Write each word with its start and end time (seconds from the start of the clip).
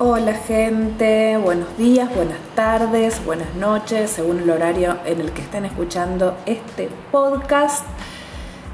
Hola 0.00 0.32
gente, 0.34 1.36
buenos 1.38 1.76
días, 1.76 2.14
buenas 2.14 2.38
tardes, 2.54 3.20
buenas 3.24 3.52
noches, 3.56 4.10
según 4.12 4.38
el 4.38 4.48
horario 4.48 4.96
en 5.04 5.20
el 5.20 5.32
que 5.32 5.42
estén 5.42 5.64
escuchando 5.64 6.36
este 6.46 6.88
podcast. 7.10 7.84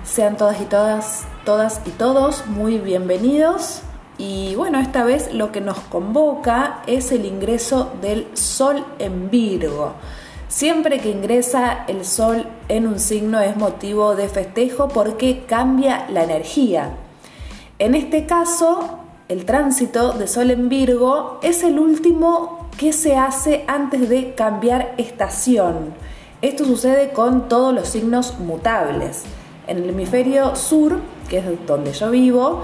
Sean 0.05 0.37
todas 0.37 0.61
y 0.61 0.67
todas, 0.67 1.25
todas 1.47 1.81
y 1.87 1.93
todos 1.93 2.47
muy 2.47 2.77
bienvenidos. 2.77 3.81
Y 4.19 4.55
bueno, 4.57 4.79
esta 4.79 5.03
vez 5.03 5.33
lo 5.33 5.51
que 5.51 5.63
nos 5.63 5.79
convoca 5.79 6.83
es 6.87 7.11
el 7.11 7.25
ingreso 7.25 7.95
del 8.03 8.29
Sol 8.37 8.85
en 8.99 9.31
Virgo. 9.31 9.95
Siempre 10.49 11.01
que 11.01 11.09
ingresa 11.09 11.87
el 11.89 12.05
Sol 12.05 12.47
en 12.69 12.87
un 12.87 12.99
signo 12.99 13.41
es 13.41 13.57
motivo 13.57 14.15
de 14.15 14.29
festejo 14.29 14.89
porque 14.89 15.45
cambia 15.47 16.07
la 16.11 16.23
energía. 16.23 16.91
En 17.79 17.95
este 17.95 18.27
caso, 18.27 19.04
el 19.35 19.47
tránsito 19.47 20.13
de 20.13 20.29
Sol 20.29 20.53
en 20.53 20.69
Virgo 20.69 21.41
es 21.43 21.65
el 21.65 21.81
último 21.81 22.69
que 22.79 22.93
se 22.93 23.17
hace 23.17 23.65
antes 23.67 24.09
de 24.09 24.33
cambiar 24.35 24.95
estación. 24.97 25.93
Esto 26.41 26.65
sucede 26.65 27.11
con 27.11 27.49
todos 27.49 27.75
los 27.75 27.89
signos 27.89 28.39
mutables. 28.39 29.25
En 29.67 29.79
el 29.79 29.91
hemisferio 29.91 30.55
sur, 30.55 31.01
que 31.29 31.39
es 31.39 31.45
donde 31.67 31.93
yo 31.93 32.13
vivo, 32.13 32.63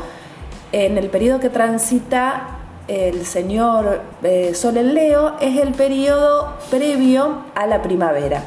en 0.71 0.97
el 0.97 1.11
periodo 1.11 1.41
que 1.41 1.51
transita 1.51 2.61
el 2.87 3.27
señor 3.27 4.03
eh, 4.23 4.55
Sol 4.55 4.77
en 4.77 4.95
Leo 4.95 5.39
es 5.41 5.59
el 5.61 5.75
periodo 5.75 6.55
previo 6.71 7.47
a 7.57 7.67
la 7.67 7.83
primavera. 7.83 8.45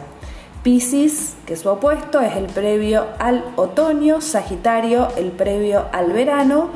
Pisces, 0.63 1.35
que 1.45 1.55
es 1.55 1.59
su 1.59 1.67
opuesto, 1.67 2.21
es 2.21 2.37
el 2.37 2.45
previo 2.45 3.05
al 3.19 3.43
otoño, 3.57 4.21
Sagitario 4.21 5.09
el 5.17 5.31
previo 5.31 5.87
al 5.91 6.13
verano 6.13 6.69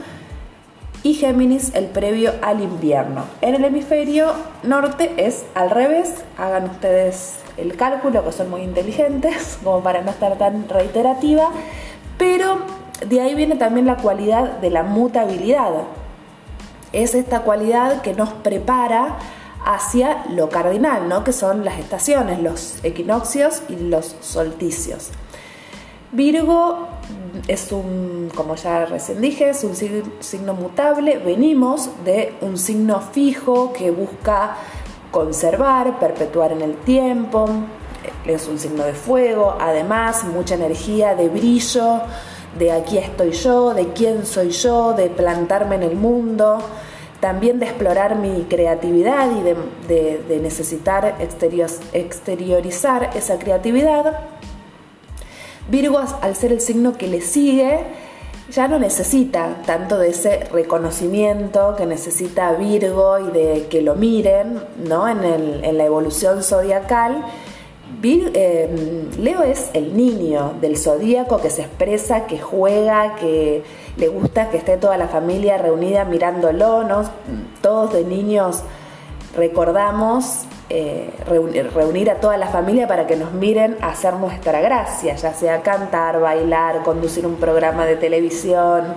y 1.07 1.13
Géminis 1.13 1.73
el 1.73 1.85
previo 1.85 2.33
al 2.41 2.61
invierno. 2.61 3.23
En 3.39 3.55
el 3.55 3.63
hemisferio 3.63 4.33
norte 4.63 5.13
es 5.15 5.45
al 5.55 5.69
revés, 5.69 6.25
hagan 6.37 6.65
ustedes 6.65 7.37
el 7.55 7.77
cálculo 7.77 8.25
que 8.25 8.33
son 8.33 8.49
muy 8.49 8.61
inteligentes 8.61 9.57
como 9.63 9.81
para 9.81 10.01
no 10.01 10.11
estar 10.11 10.37
tan 10.37 10.67
reiterativa, 10.67 11.49
pero 12.17 12.57
de 13.07 13.21
ahí 13.21 13.35
viene 13.35 13.55
también 13.55 13.85
la 13.85 13.95
cualidad 13.95 14.57
de 14.57 14.69
la 14.69 14.83
mutabilidad. 14.83 15.71
Es 16.91 17.15
esta 17.15 17.39
cualidad 17.39 18.01
que 18.01 18.13
nos 18.13 18.33
prepara 18.33 19.15
hacia 19.63 20.25
lo 20.31 20.49
cardinal, 20.49 21.07
¿no? 21.07 21.23
que 21.23 21.31
son 21.31 21.63
las 21.63 21.79
estaciones, 21.79 22.41
los 22.41 22.83
equinoccios 22.83 23.61
y 23.69 23.77
los 23.77 24.17
solsticios. 24.19 25.11
Virgo 26.11 26.89
es 27.47 27.71
un, 27.71 28.31
como 28.35 28.55
ya 28.55 28.85
recién 28.85 29.21
dije, 29.21 29.49
es 29.49 29.63
un 29.63 29.75
signo 29.75 30.53
mutable. 30.53 31.17
Venimos 31.17 31.89
de 32.03 32.33
un 32.41 32.57
signo 32.57 33.01
fijo 33.01 33.73
que 33.73 33.91
busca 33.91 34.57
conservar, 35.11 35.99
perpetuar 35.99 36.51
en 36.51 36.61
el 36.61 36.75
tiempo. 36.77 37.47
Es 38.25 38.47
un 38.47 38.59
signo 38.59 38.83
de 38.83 38.93
fuego, 38.93 39.55
además 39.59 40.23
mucha 40.25 40.55
energía 40.55 41.15
de 41.15 41.29
brillo, 41.29 42.01
de 42.57 42.71
aquí 42.71 42.97
estoy 42.97 43.31
yo, 43.31 43.73
de 43.73 43.89
quién 43.89 44.25
soy 44.25 44.49
yo, 44.51 44.93
de 44.93 45.09
plantarme 45.09 45.75
en 45.75 45.83
el 45.83 45.95
mundo, 45.95 46.59
también 47.19 47.59
de 47.59 47.65
explorar 47.65 48.15
mi 48.15 48.43
creatividad 48.43 49.29
y 49.31 49.41
de, 49.41 50.39
necesitar 50.41 51.17
exteriorizar 51.93 53.09
esa 53.15 53.39
creatividad 53.39 54.19
Virgo, 55.69 55.99
al 56.21 56.35
ser 56.35 56.53
el 56.53 56.61
signo 56.61 56.97
que 56.97 57.07
le 57.07 57.21
sigue, 57.21 57.79
ya 58.49 58.67
no 58.67 58.79
necesita 58.79 59.61
tanto 59.65 59.97
de 59.97 60.09
ese 60.09 60.45
reconocimiento 60.45 61.75
que 61.75 61.85
necesita 61.85 62.53
Virgo 62.53 63.19
y 63.19 63.31
de 63.31 63.67
que 63.69 63.81
lo 63.81 63.95
miren 63.95 64.61
¿no? 64.87 65.07
en, 65.07 65.77
la 65.77 65.83
evolución 65.83 66.43
zodiacal. 66.43 67.25
Eh, 68.03 69.09
Leo 69.19 69.43
es 69.43 69.69
el 69.73 69.97
niño 69.97 70.53
del 70.61 70.77
zodíaco 70.77 71.41
que 71.41 71.49
se 71.49 71.63
expresa, 71.63 72.27
que 72.27 72.37
juega, 72.37 73.15
que 73.15 73.63
le 73.97 74.07
gusta 74.07 74.49
que 74.49 74.57
esté 74.57 74.77
toda 74.77 74.97
la 74.97 75.07
familia 75.07 75.57
reunida 75.57 76.05
mirándolo, 76.05 76.83
¿no? 76.83 77.03
Todos 77.61 77.93
de 77.93 78.03
niños 78.03 78.61
recordamos 79.35 80.46
eh, 80.69 81.09
reunir, 81.73 82.11
a 82.11 82.15
toda 82.15 82.37
la 82.37 82.47
familia 82.47 82.87
para 82.87 83.07
que 83.07 83.15
nos 83.15 83.31
miren 83.31 83.77
hacer 83.81 84.13
nuestra 84.15 84.59
gracia, 84.59 85.15
ya 85.15 85.33
sea 85.33 85.61
cantar, 85.61 86.19
bailar, 86.19 86.83
conducir 86.83 87.25
un 87.25 87.35
programa 87.35 87.85
de 87.85 87.95
televisión, 87.95 88.95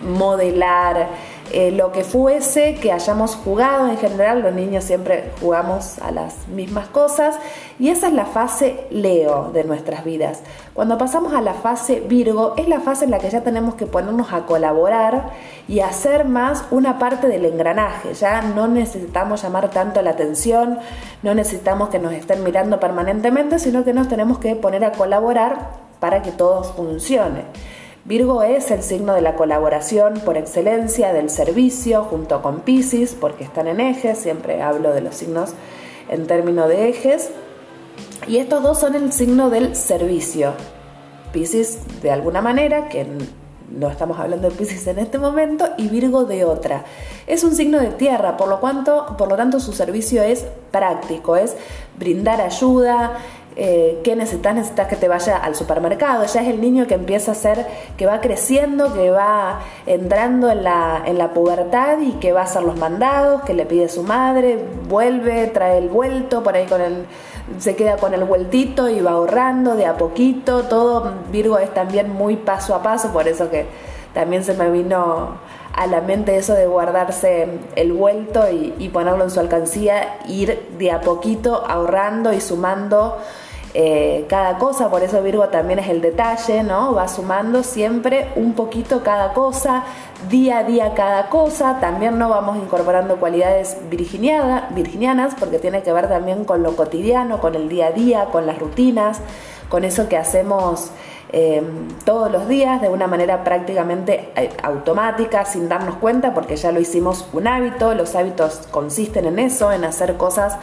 modelar, 0.00 1.08
eh, 1.52 1.70
lo 1.70 1.92
que 1.92 2.04
fuese 2.04 2.74
que 2.74 2.92
hayamos 2.92 3.34
jugado 3.36 3.88
en 3.88 3.96
general, 3.96 4.42
los 4.42 4.52
niños 4.52 4.84
siempre 4.84 5.32
jugamos 5.40 5.98
a 5.98 6.10
las 6.10 6.48
mismas 6.48 6.88
cosas 6.88 7.36
y 7.78 7.88
esa 7.88 8.08
es 8.08 8.12
la 8.12 8.26
fase 8.26 8.86
Leo 8.90 9.50
de 9.52 9.64
nuestras 9.64 10.04
vidas. 10.04 10.42
Cuando 10.74 10.98
pasamos 10.98 11.32
a 11.34 11.40
la 11.40 11.54
fase 11.54 12.00
Virgo 12.00 12.54
es 12.56 12.68
la 12.68 12.80
fase 12.80 13.04
en 13.04 13.10
la 13.10 13.18
que 13.18 13.30
ya 13.30 13.42
tenemos 13.42 13.74
que 13.74 13.86
ponernos 13.86 14.32
a 14.32 14.46
colaborar 14.46 15.30
y 15.68 15.80
hacer 15.80 16.24
más 16.24 16.64
una 16.70 16.98
parte 16.98 17.28
del 17.28 17.44
engranaje, 17.44 18.14
ya 18.14 18.42
no 18.42 18.68
necesitamos 18.68 19.42
llamar 19.42 19.70
tanto 19.70 20.02
la 20.02 20.10
atención, 20.10 20.78
no 21.22 21.34
necesitamos 21.34 21.88
que 21.88 21.98
nos 21.98 22.12
estén 22.12 22.44
mirando 22.44 22.80
permanentemente, 22.80 23.58
sino 23.58 23.84
que 23.84 23.92
nos 23.92 24.08
tenemos 24.08 24.38
que 24.38 24.54
poner 24.56 24.84
a 24.84 24.92
colaborar 24.92 25.70
para 26.00 26.22
que 26.22 26.30
todo 26.30 26.62
funcione. 26.64 27.44
Virgo 28.08 28.42
es 28.42 28.70
el 28.70 28.82
signo 28.82 29.12
de 29.12 29.20
la 29.20 29.36
colaboración 29.36 30.14
por 30.24 30.38
excelencia, 30.38 31.12
del 31.12 31.28
servicio, 31.28 32.04
junto 32.04 32.40
con 32.40 32.60
Pisces, 32.60 33.14
porque 33.14 33.44
están 33.44 33.66
en 33.66 33.80
ejes, 33.80 34.16
siempre 34.16 34.62
hablo 34.62 34.94
de 34.94 35.02
los 35.02 35.14
signos 35.14 35.50
en 36.08 36.26
términos 36.26 36.70
de 36.70 36.88
ejes. 36.88 37.28
Y 38.26 38.38
estos 38.38 38.62
dos 38.62 38.80
son 38.80 38.94
el 38.94 39.12
signo 39.12 39.50
del 39.50 39.76
servicio. 39.76 40.54
Pisces 41.34 41.80
de 42.00 42.10
alguna 42.10 42.40
manera, 42.40 42.88
que 42.88 43.06
no 43.70 43.90
estamos 43.90 44.18
hablando 44.18 44.48
de 44.48 44.56
Pisces 44.56 44.86
en 44.86 45.00
este 45.00 45.18
momento, 45.18 45.68
y 45.76 45.88
Virgo 45.88 46.24
de 46.24 46.46
otra. 46.46 46.86
Es 47.26 47.44
un 47.44 47.54
signo 47.54 47.78
de 47.78 47.88
tierra, 47.88 48.38
por 48.38 48.48
lo, 48.48 48.58
por 49.18 49.28
lo 49.28 49.36
tanto 49.36 49.60
su 49.60 49.74
servicio 49.74 50.22
es 50.22 50.46
práctico, 50.70 51.36
es 51.36 51.56
brindar 51.98 52.40
ayuda, 52.40 53.18
eh, 53.60 53.98
¿qué 54.04 54.14
necesitas? 54.14 54.54
Necesitas 54.54 54.86
que 54.86 54.94
te 54.94 55.08
vaya 55.08 55.36
al 55.36 55.56
supermercado. 55.56 56.24
Ya 56.24 56.42
es 56.42 56.48
el 56.48 56.60
niño 56.60 56.86
que 56.86 56.94
empieza 56.94 57.32
a 57.32 57.34
ser, 57.34 57.66
que 57.96 58.06
va 58.06 58.20
creciendo, 58.20 58.94
que 58.94 59.10
va 59.10 59.58
entrando 59.84 60.48
en 60.48 60.62
la, 60.62 61.02
en 61.04 61.18
la 61.18 61.34
pubertad 61.34 61.98
y 62.00 62.12
que 62.12 62.32
va 62.32 62.42
a 62.42 62.44
hacer 62.44 62.62
los 62.62 62.76
mandados, 62.78 63.42
que 63.42 63.54
le 63.54 63.66
pide 63.66 63.88
su 63.88 64.04
madre, 64.04 64.64
vuelve, 64.88 65.48
trae 65.48 65.78
el 65.78 65.88
vuelto, 65.88 66.44
por 66.44 66.54
ahí 66.54 66.66
con 66.66 66.80
el, 66.80 67.06
se 67.58 67.74
queda 67.74 67.96
con 67.96 68.14
el 68.14 68.22
vueltito 68.22 68.88
y 68.88 69.00
va 69.00 69.10
ahorrando 69.12 69.74
de 69.74 69.86
a 69.86 69.96
poquito. 69.96 70.62
Todo 70.62 71.14
Virgo 71.32 71.58
es 71.58 71.74
también 71.74 72.12
muy 72.12 72.36
paso 72.36 72.76
a 72.76 72.82
paso, 72.84 73.12
por 73.12 73.26
eso 73.26 73.50
que 73.50 73.66
también 74.14 74.44
se 74.44 74.54
me 74.54 74.70
vino 74.70 75.36
a 75.74 75.86
la 75.88 76.00
mente 76.00 76.36
eso 76.36 76.54
de 76.54 76.68
guardarse 76.68 77.48
el 77.74 77.92
vuelto 77.92 78.48
y, 78.50 78.72
y 78.78 78.88
ponerlo 78.90 79.24
en 79.24 79.30
su 79.30 79.40
alcancía, 79.40 80.18
ir 80.28 80.68
de 80.78 80.92
a 80.92 81.00
poquito 81.00 81.64
ahorrando 81.68 82.32
y 82.32 82.40
sumando 82.40 83.18
eh, 83.74 84.24
cada 84.28 84.58
cosa, 84.58 84.90
por 84.90 85.02
eso 85.02 85.22
Virgo 85.22 85.48
también 85.48 85.78
es 85.78 85.88
el 85.88 86.00
detalle, 86.00 86.62
¿no? 86.62 86.94
Va 86.94 87.06
sumando 87.06 87.62
siempre 87.62 88.32
un 88.34 88.54
poquito 88.54 89.02
cada 89.02 89.34
cosa, 89.34 89.84
día 90.30 90.58
a 90.58 90.64
día 90.64 90.94
cada 90.94 91.28
cosa, 91.28 91.78
también 91.78 92.18
no 92.18 92.30
vamos 92.30 92.56
incorporando 92.56 93.16
cualidades 93.16 93.76
virginianas, 93.90 95.34
porque 95.38 95.58
tiene 95.58 95.82
que 95.82 95.92
ver 95.92 96.08
también 96.08 96.44
con 96.44 96.62
lo 96.62 96.76
cotidiano, 96.76 97.40
con 97.40 97.54
el 97.54 97.68
día 97.68 97.88
a 97.88 97.92
día, 97.92 98.26
con 98.32 98.46
las 98.46 98.58
rutinas, 98.58 99.20
con 99.68 99.84
eso 99.84 100.08
que 100.08 100.16
hacemos 100.16 100.90
eh, 101.30 101.62
todos 102.04 102.30
los 102.30 102.48
días 102.48 102.80
de 102.80 102.88
una 102.88 103.06
manera 103.06 103.44
prácticamente 103.44 104.30
eh, 104.34 104.50
automática, 104.62 105.44
sin 105.44 105.68
darnos 105.68 105.96
cuenta, 105.96 106.32
porque 106.32 106.56
ya 106.56 106.72
lo 106.72 106.80
hicimos 106.80 107.26
un 107.32 107.46
hábito, 107.46 107.94
los 107.94 108.14
hábitos 108.14 108.66
consisten 108.70 109.26
en 109.26 109.38
eso, 109.38 109.70
en 109.70 109.84
hacer 109.84 110.16
cosas 110.16 110.56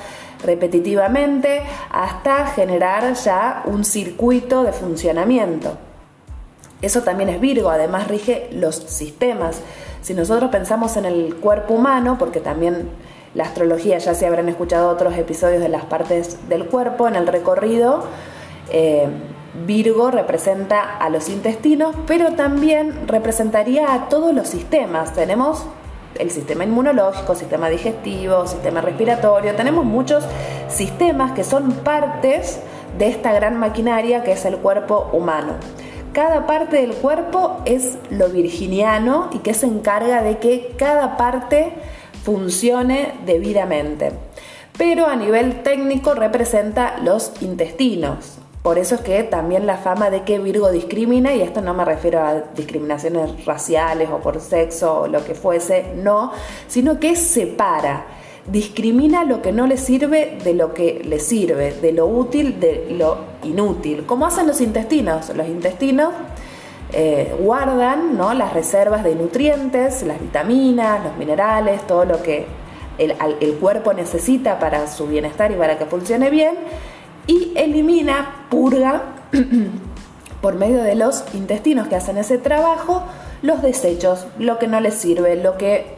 repetitivamente 0.44 1.62
hasta 1.92 2.48
generar 2.48 3.14
ya 3.14 3.64
un 3.66 3.86
circuito 3.86 4.64
de 4.64 4.72
funcionamiento. 4.72 5.78
Eso 6.82 7.02
también 7.04 7.30
es 7.30 7.40
Virgo, 7.40 7.70
además 7.70 8.08
rige 8.08 8.50
los 8.52 8.76
sistemas. 8.76 9.62
Si 10.02 10.14
nosotros 10.14 10.52
pensamos 10.52 10.98
en 10.98 11.06
el 11.06 11.36
cuerpo 11.36 11.76
humano, 11.76 12.18
porque 12.20 12.40
también 12.40 12.90
la 13.34 13.44
astrología 13.44 13.98
ya 13.98 14.14
se 14.14 14.26
habrán 14.26 14.50
escuchado 14.50 14.90
otros 14.90 15.18
episodios 15.18 15.62
de 15.62 15.70
las 15.70 15.86
partes 15.86 16.48
del 16.50 16.66
cuerpo, 16.66 17.08
en 17.08 17.16
el 17.16 17.28
recorrido, 17.28 18.04
eh, 18.72 19.08
Virgo 19.66 20.12
representa 20.12 20.98
a 20.98 21.10
los 21.10 21.30
intestinos, 21.30 21.96
pero 22.08 22.34
también 22.34 23.08
representaría 23.08 23.94
a 23.94 24.10
todos 24.10 24.34
los 24.34 24.50
sistemas. 24.50 25.14
Tenemos 25.14 25.66
el 26.20 26.32
sistema 26.32 26.64
inmunológico, 26.64 27.36
sistema 27.36 27.70
digestivo, 27.70 28.48
sistema 28.48 28.82
respiratorio, 28.82 29.56
tenemos 29.56 29.86
muchos 29.86 30.24
sistemas 30.68 31.32
que 31.32 31.44
son 31.44 31.72
partes 31.72 32.60
de 32.98 33.08
esta 33.08 33.34
gran 33.34 33.58
maquinaria 33.58 34.24
que 34.24 34.32
es 34.32 34.46
el 34.46 34.58
cuerpo 34.58 35.10
humano. 35.12 35.54
Cada 36.14 36.48
parte 36.48 36.78
del 36.78 36.94
cuerpo 36.94 37.58
es 37.66 37.98
lo 38.10 38.30
virginiano 38.30 39.30
y 39.34 39.40
que 39.40 39.54
se 39.54 39.66
encarga 39.66 40.22
de 40.22 40.38
que 40.38 40.74
cada 40.78 41.18
parte 41.18 41.74
funcione 42.24 43.14
debidamente. 43.26 44.14
Pero 44.78 45.08
a 45.08 45.16
nivel 45.16 45.64
técnico 45.64 46.14
representa 46.14 46.98
los 47.04 47.34
intestinos. 47.42 48.40
Por 48.66 48.80
eso 48.80 48.96
es 48.96 49.02
que 49.02 49.22
también 49.22 49.68
la 49.68 49.78
fama 49.78 50.10
de 50.10 50.24
que 50.24 50.40
Virgo 50.40 50.72
discrimina, 50.72 51.36
y 51.36 51.42
esto 51.44 51.62
no 51.62 51.76
me 51.76 51.86
refiero 51.86 52.22
a 52.22 52.42
discriminaciones 52.56 53.46
raciales 53.46 54.10
o 54.10 54.18
por 54.18 54.42
sexo 54.42 55.02
o 55.02 55.08
lo 55.08 55.24
que 55.24 55.36
fuese, 55.36 55.94
no, 55.98 56.32
sino 56.68 57.00
que 57.00 57.16
separa 57.16 58.08
discrimina 58.48 59.24
lo 59.24 59.44
que 59.44 59.52
no 59.52 59.68
le 59.68 59.78
sirve 59.78 60.40
de 60.44 60.56
lo 60.56 60.74
que 60.74 61.04
le 61.06 61.20
sirve, 61.20 61.74
de 61.74 61.92
lo 61.92 62.08
útil 62.08 62.60
de 62.60 62.88
lo 62.90 63.20
inútil. 63.44 64.04
¿Cómo 64.08 64.26
hacen 64.26 64.48
los 64.48 64.60
intestinos? 64.62 65.30
Los 65.36 65.48
intestinos 65.48 66.12
eh, 66.92 67.36
guardan 67.40 68.18
¿no? 68.18 68.34
las 68.34 68.52
reservas 68.52 69.04
de 69.04 69.14
nutrientes, 69.14 70.02
las 70.02 70.20
vitaminas, 70.20 71.04
los 71.04 71.16
minerales, 71.18 71.86
todo 71.86 72.06
lo 72.06 72.24
que 72.24 72.48
el 72.98 73.54
cuerpo 73.60 73.94
necesita 73.94 74.58
para 74.58 74.88
su 74.88 75.06
bienestar 75.06 75.52
y 75.52 75.56
para 75.56 75.78
que 75.78 75.86
funcione 75.86 76.32
bien, 76.32 76.56
y 77.28 77.54
elimina, 77.56 78.48
purga, 78.50 79.04
por 80.42 80.56
medio 80.56 80.84
de 80.84 80.96
los 80.96 81.24
intestinos 81.34 81.88
que 81.88 81.96
hacen 81.96 82.18
ese 82.18 82.38
trabajo, 82.38 83.04
los 83.42 83.62
desechos, 83.62 84.28
lo 84.38 84.60
que 84.60 84.68
no 84.68 84.80
les 84.80 84.94
sirve, 84.96 85.36
lo 85.36 85.58
que 85.58 85.96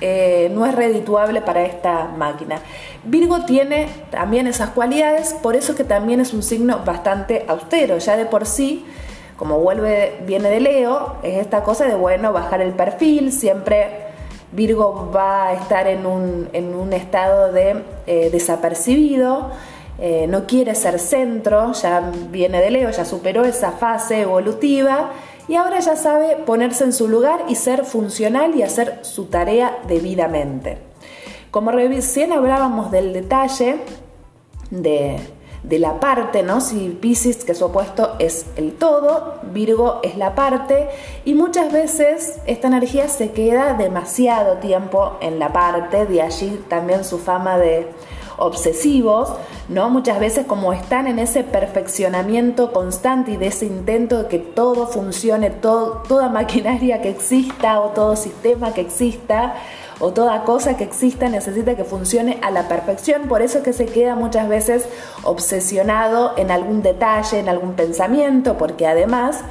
eh, 0.00 0.50
no 0.52 0.66
es 0.66 0.74
redituable 0.74 1.42
para 1.42 1.64
esta 1.64 2.06
máquina. 2.16 2.60
Virgo 3.04 3.44
tiene 3.44 3.88
también 4.10 4.46
esas 4.46 4.70
cualidades, 4.70 5.34
por 5.42 5.56
eso 5.56 5.74
que 5.74 5.84
también 5.84 6.20
es 6.20 6.32
un 6.32 6.42
signo 6.42 6.80
bastante 6.84 7.44
austero, 7.48 7.98
ya 7.98 8.16
de 8.16 8.26
por 8.26 8.46
sí, 8.46 8.84
como 9.36 9.58
vuelve, 9.58 10.18
viene 10.26 10.50
de 10.50 10.60
Leo, 10.60 11.16
es 11.22 11.38
esta 11.38 11.62
cosa 11.62 11.86
de, 11.86 11.94
bueno, 11.94 12.32
bajar 12.32 12.60
el 12.60 12.72
perfil, 12.72 13.32
siempre 13.32 14.06
Virgo 14.52 15.10
va 15.14 15.48
a 15.48 15.52
estar 15.54 15.86
en 15.86 16.04
un, 16.04 16.92
estado 16.92 17.52
de 17.52 17.82
eh, 18.06 18.28
desapercibido, 18.30 19.50
eh, 20.04 20.26
no 20.26 20.48
quiere 20.48 20.74
ser 20.74 20.98
centro, 20.98 21.72
ya 21.74 22.10
viene 22.28 22.60
de 22.60 22.72
Leo, 22.72 22.90
ya 22.90 23.04
superó 23.04 23.44
esa 23.44 23.70
fase 23.70 24.22
evolutiva 24.22 25.12
y 25.46 25.54
ahora 25.54 25.78
ya 25.78 25.94
sabe 25.94 26.38
ponerse 26.44 26.82
en 26.82 26.92
su 26.92 27.06
lugar 27.06 27.44
y 27.46 27.54
ser 27.54 27.84
funcional 27.84 28.56
y 28.56 28.64
hacer 28.64 28.98
su 29.02 29.26
tarea 29.26 29.78
debidamente. 29.86 30.78
Como 31.52 31.70
recién 31.70 32.32
hablábamos 32.32 32.90
del 32.90 33.12
detalle 33.12 33.76
de, 34.72 35.20
la 35.78 36.00
parte, 36.00 36.42
¿no? 36.42 36.60
Si 36.60 36.88
Pisces, 37.00 37.44
que 37.44 37.54
su 37.54 37.66
opuesto 37.66 38.16
es 38.18 38.46
el 38.56 38.72
todo, 38.72 39.38
Virgo 39.52 40.00
es 40.02 40.16
la 40.16 40.34
parte, 40.34 40.88
y 41.24 41.34
muchas 41.34 41.72
veces 41.72 42.40
esta 42.46 42.66
energía 42.66 43.06
se 43.06 43.30
queda 43.30 43.74
demasiado 43.74 44.56
tiempo 44.56 45.16
en 45.20 45.38
la 45.38 45.52
parte, 45.52 46.06
de 46.06 46.22
allí 46.22 46.60
también 46.68 47.04
su 47.04 47.20
fama 47.20 47.56
de 47.56 47.86
obsesivos, 48.36 49.32
¿no? 49.68 49.90
Muchas 49.90 50.18
veces 50.20 50.46
como 50.46 50.72
están 50.72 51.06
en 51.06 51.18
ese 51.18 51.44
perfeccionamiento 51.44 52.72
constante 52.72 53.32
y 53.32 53.36
de 53.36 53.48
ese 53.48 53.66
intento 53.66 54.22
de 54.22 54.28
que 54.28 54.38
todo 54.38 54.86
funcione, 54.86 55.50
toda 55.50 56.28
maquinaria 56.28 57.02
que 57.02 57.10
exista 57.10 57.80
o 57.80 57.90
todo 57.90 58.16
sistema 58.16 58.72
que 58.72 58.80
exista 58.80 59.54
o 60.00 60.12
toda 60.12 60.42
cosa 60.42 60.76
que 60.76 60.82
exista 60.84 61.28
necesita 61.28 61.76
que 61.76 61.84
funcione 61.84 62.38
a 62.42 62.50
la 62.50 62.66
perfección, 62.66 63.28
por 63.28 63.40
eso 63.40 63.58
es 63.58 63.64
que 63.64 63.72
se 63.72 63.86
queda 63.86 64.16
muchas 64.16 64.48
veces 64.48 64.88
obsesionado 65.22 66.32
en 66.36 66.50
algún 66.50 66.82
detalle, 66.82 67.38
en 67.38 67.48
algún 67.48 67.74
pensamiento, 67.74 68.58
porque 68.58 68.88
además, 68.88 69.42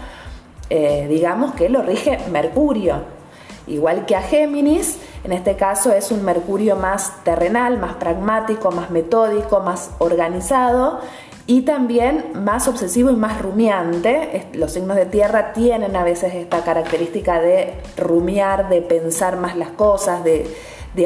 eh, 0.69 1.07
digamos 1.09 1.53
que 1.53 1.69
lo 1.69 1.81
rige 1.83 2.19
Mercurio, 2.29 3.20
igual 3.67 4.05
que 4.05 4.15
a 4.15 4.21
Géminis, 4.21 4.97
en 5.23 5.33
este 5.33 5.55
caso 5.55 5.91
es 5.91 6.11
un 6.11 6.23
Mercurio 6.23 6.75
más 6.75 7.23
terrenal, 7.23 7.77
más 7.77 7.95
pragmático, 7.95 8.71
más 8.71 8.89
metódico, 8.89 9.59
más 9.59 9.91
organizado 9.99 10.99
y 11.47 11.61
también 11.61 12.31
más 12.33 12.67
obsesivo 12.67 13.11
y 13.11 13.15
más 13.15 13.41
rumiante. 13.41 14.47
Los 14.53 14.73
signos 14.73 14.97
de 14.97 15.05
tierra 15.05 15.53
tienen 15.53 15.95
a 15.95 16.03
veces 16.03 16.33
esta 16.33 16.63
característica 16.63 17.39
de 17.39 17.73
rumiar, 17.97 18.69
de 18.69 18.81
pensar 18.81 19.37
más 19.37 19.55
las 19.55 19.69
cosas, 19.69 20.23
de, 20.23 20.47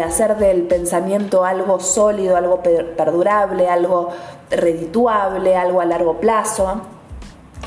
hacer 0.04 0.38
del 0.38 0.63
pensamiento 0.63 1.46
algo 1.46 1.80
sólido, 1.80 2.36
algo 2.36 2.62
perdurable, 2.98 3.69
algo 3.69 4.10
redituable, 4.50 5.56
algo 5.56 5.81
a 5.81 5.86
largo 5.86 6.19
plazo 6.19 6.81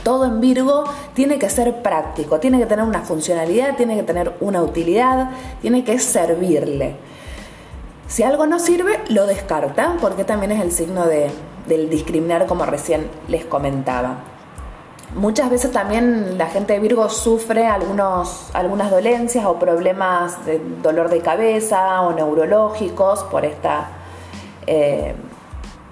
todo 0.08 0.24
en 0.24 0.40
Virgo 0.40 0.84
tiene 1.12 1.38
que 1.38 1.50
ser 1.50 1.82
práctico, 1.82 2.40
tiene 2.40 2.58
que 2.58 2.64
tener 2.64 2.82
una 2.82 3.02
funcionalidad, 3.02 3.76
tiene 3.76 3.94
que 3.94 4.04
tener 4.04 4.32
una 4.40 4.62
utilidad, 4.62 5.28
tiene 5.60 5.84
que 5.84 5.98
servirle. 5.98 6.96
Si 8.06 8.22
algo 8.22 8.46
no 8.46 8.58
sirve, 8.58 9.00
lo 9.10 9.26
descarta, 9.26 9.98
porque 10.00 10.24
también 10.24 10.52
es 10.52 10.62
el 10.62 10.72
signo 10.72 11.04
de, 11.04 11.30
del 11.66 11.90
discriminar, 11.90 12.46
como 12.46 12.64
recién 12.64 13.06
les 13.28 13.44
comentaba. 13.44 14.20
Muchas 15.14 15.50
veces 15.50 15.72
también 15.72 16.38
la 16.38 16.46
gente 16.46 16.72
de 16.72 16.80
Virgo 16.80 17.10
sufre 17.10 17.66
algunos, 17.66 18.48
algunas 18.54 18.90
dolencias 18.90 19.44
o 19.44 19.58
problemas 19.58 20.42
de 20.46 20.58
dolor 20.82 21.10
de 21.10 21.20
cabeza 21.20 22.00
o 22.00 22.14
neurológicos 22.14 23.24
por 23.24 23.44
esta 23.44 23.88
eh, 24.66 25.14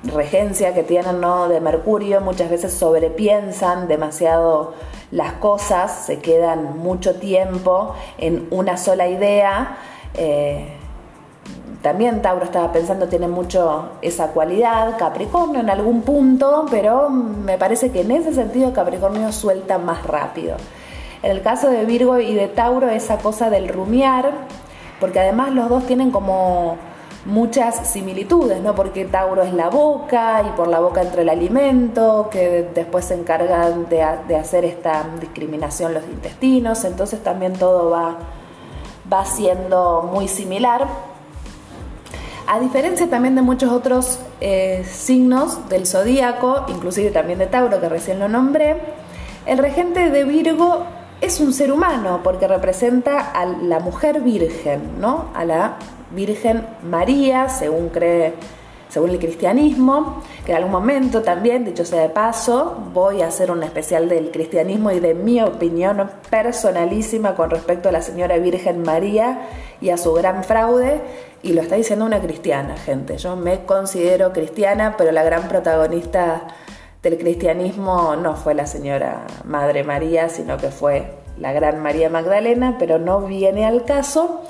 regencia 0.04 0.74
que 0.74 0.82
tienen 0.82 1.20
¿no? 1.20 1.48
de 1.48 1.60
Mercurio, 1.60 2.20
muchas 2.20 2.50
veces 2.50 2.72
sobrepiensan 2.72 3.88
demasiado 3.88 4.74
las 5.10 5.34
cosas, 5.34 6.04
se 6.06 6.18
quedan 6.18 6.78
mucho 6.78 7.16
tiempo 7.16 7.94
en 8.18 8.46
una 8.50 8.76
sola 8.76 9.08
idea. 9.08 9.78
Eh, 10.14 10.68
también 11.82 12.20
Tauro 12.20 12.44
estaba 12.44 12.72
pensando, 12.72 13.06
tiene 13.06 13.28
mucho 13.28 13.90
esa 14.02 14.28
cualidad, 14.28 14.98
Capricornio 14.98 15.60
en 15.60 15.70
algún 15.70 16.02
punto, 16.02 16.66
pero 16.70 17.08
me 17.10 17.58
parece 17.58 17.92
que 17.92 18.00
en 18.00 18.10
ese 18.10 18.34
sentido 18.34 18.72
Capricornio 18.72 19.30
suelta 19.30 19.78
más 19.78 20.04
rápido. 20.04 20.56
En 21.22 21.30
el 21.30 21.42
caso 21.42 21.70
de 21.70 21.84
Virgo 21.84 22.18
y 22.18 22.34
de 22.34 22.48
Tauro, 22.48 22.88
esa 22.90 23.18
cosa 23.18 23.50
del 23.50 23.68
rumiar, 23.68 24.32
porque 24.98 25.20
además 25.20 25.52
los 25.52 25.68
dos 25.68 25.86
tienen 25.86 26.10
como 26.10 26.76
muchas 27.26 27.88
similitudes, 27.88 28.62
¿no? 28.62 28.74
Porque 28.74 29.04
Tauro 29.04 29.42
es 29.42 29.52
la 29.52 29.68
boca 29.68 30.42
y 30.46 30.56
por 30.56 30.68
la 30.68 30.80
boca 30.80 31.02
entra 31.02 31.22
el 31.22 31.28
alimento, 31.28 32.28
que 32.30 32.68
después 32.74 33.04
se 33.04 33.14
encargan 33.14 33.88
de, 33.88 34.02
hacer 34.02 34.64
esta 34.64 35.04
discriminación 35.20 35.92
los 35.92 36.04
intestinos, 36.04 36.84
entonces 36.84 37.22
también 37.22 37.52
todo 37.52 37.90
va, 37.90 38.16
va 39.12 39.24
siendo 39.24 40.08
muy 40.12 40.28
similar. 40.28 40.86
A 42.46 42.60
diferencia 42.60 43.10
también 43.10 43.34
de 43.34 43.42
muchos 43.42 43.72
otros 43.72 44.20
eh, 44.40 44.86
signos 44.88 45.68
del 45.68 45.86
zodíaco, 45.86 46.64
inclusive 46.68 47.10
también 47.10 47.40
de 47.40 47.46
Tauro, 47.46 47.80
que 47.80 47.88
recién 47.88 48.20
lo 48.20 48.28
nombré, 48.28 48.76
el 49.46 49.58
regente 49.58 50.10
de 50.10 50.24
Virgo 50.24 50.84
es 51.20 51.40
un 51.40 51.52
ser 51.52 51.72
humano 51.72 52.20
porque 52.22 52.46
representa 52.46 53.18
a 53.18 53.46
la 53.46 53.80
mujer 53.80 54.20
virgen, 54.20 55.00
¿no? 55.00 55.26
A 55.34 55.44
la 55.44 55.76
Virgen 56.10 56.66
María, 56.82 57.48
según 57.48 57.88
cree, 57.88 58.34
según 58.88 59.10
el 59.10 59.18
cristianismo, 59.18 60.22
que 60.44 60.52
en 60.52 60.58
algún 60.58 60.72
momento 60.72 61.22
también, 61.22 61.64
dicho 61.64 61.84
sea 61.84 62.02
de 62.02 62.08
paso, 62.08 62.76
voy 62.92 63.22
a 63.22 63.28
hacer 63.28 63.50
un 63.50 63.62
especial 63.62 64.08
del 64.08 64.30
cristianismo 64.30 64.92
y 64.92 65.00
de 65.00 65.14
mi 65.14 65.42
opinión 65.42 66.10
personalísima 66.30 67.34
con 67.34 67.50
respecto 67.50 67.88
a 67.88 67.92
la 67.92 68.02
señora 68.02 68.38
Virgen 68.38 68.82
María 68.82 69.48
y 69.80 69.90
a 69.90 69.96
su 69.96 70.12
gran 70.12 70.44
fraude, 70.44 71.00
y 71.42 71.52
lo 71.52 71.62
está 71.62 71.76
diciendo 71.76 72.04
una 72.04 72.20
cristiana, 72.20 72.76
gente. 72.76 73.18
Yo 73.18 73.36
me 73.36 73.64
considero 73.64 74.32
cristiana, 74.32 74.94
pero 74.96 75.12
la 75.12 75.22
gran 75.24 75.48
protagonista 75.48 76.46
del 77.02 77.18
cristianismo 77.18 78.16
no 78.16 78.34
fue 78.34 78.54
la 78.54 78.66
señora 78.66 79.26
Madre 79.44 79.84
María, 79.84 80.28
sino 80.28 80.56
que 80.56 80.70
fue 80.70 81.12
la 81.38 81.52
gran 81.52 81.82
María 81.82 82.08
Magdalena, 82.08 82.76
pero 82.78 82.98
no 82.98 83.20
viene 83.20 83.66
al 83.66 83.84
caso. 83.84 84.42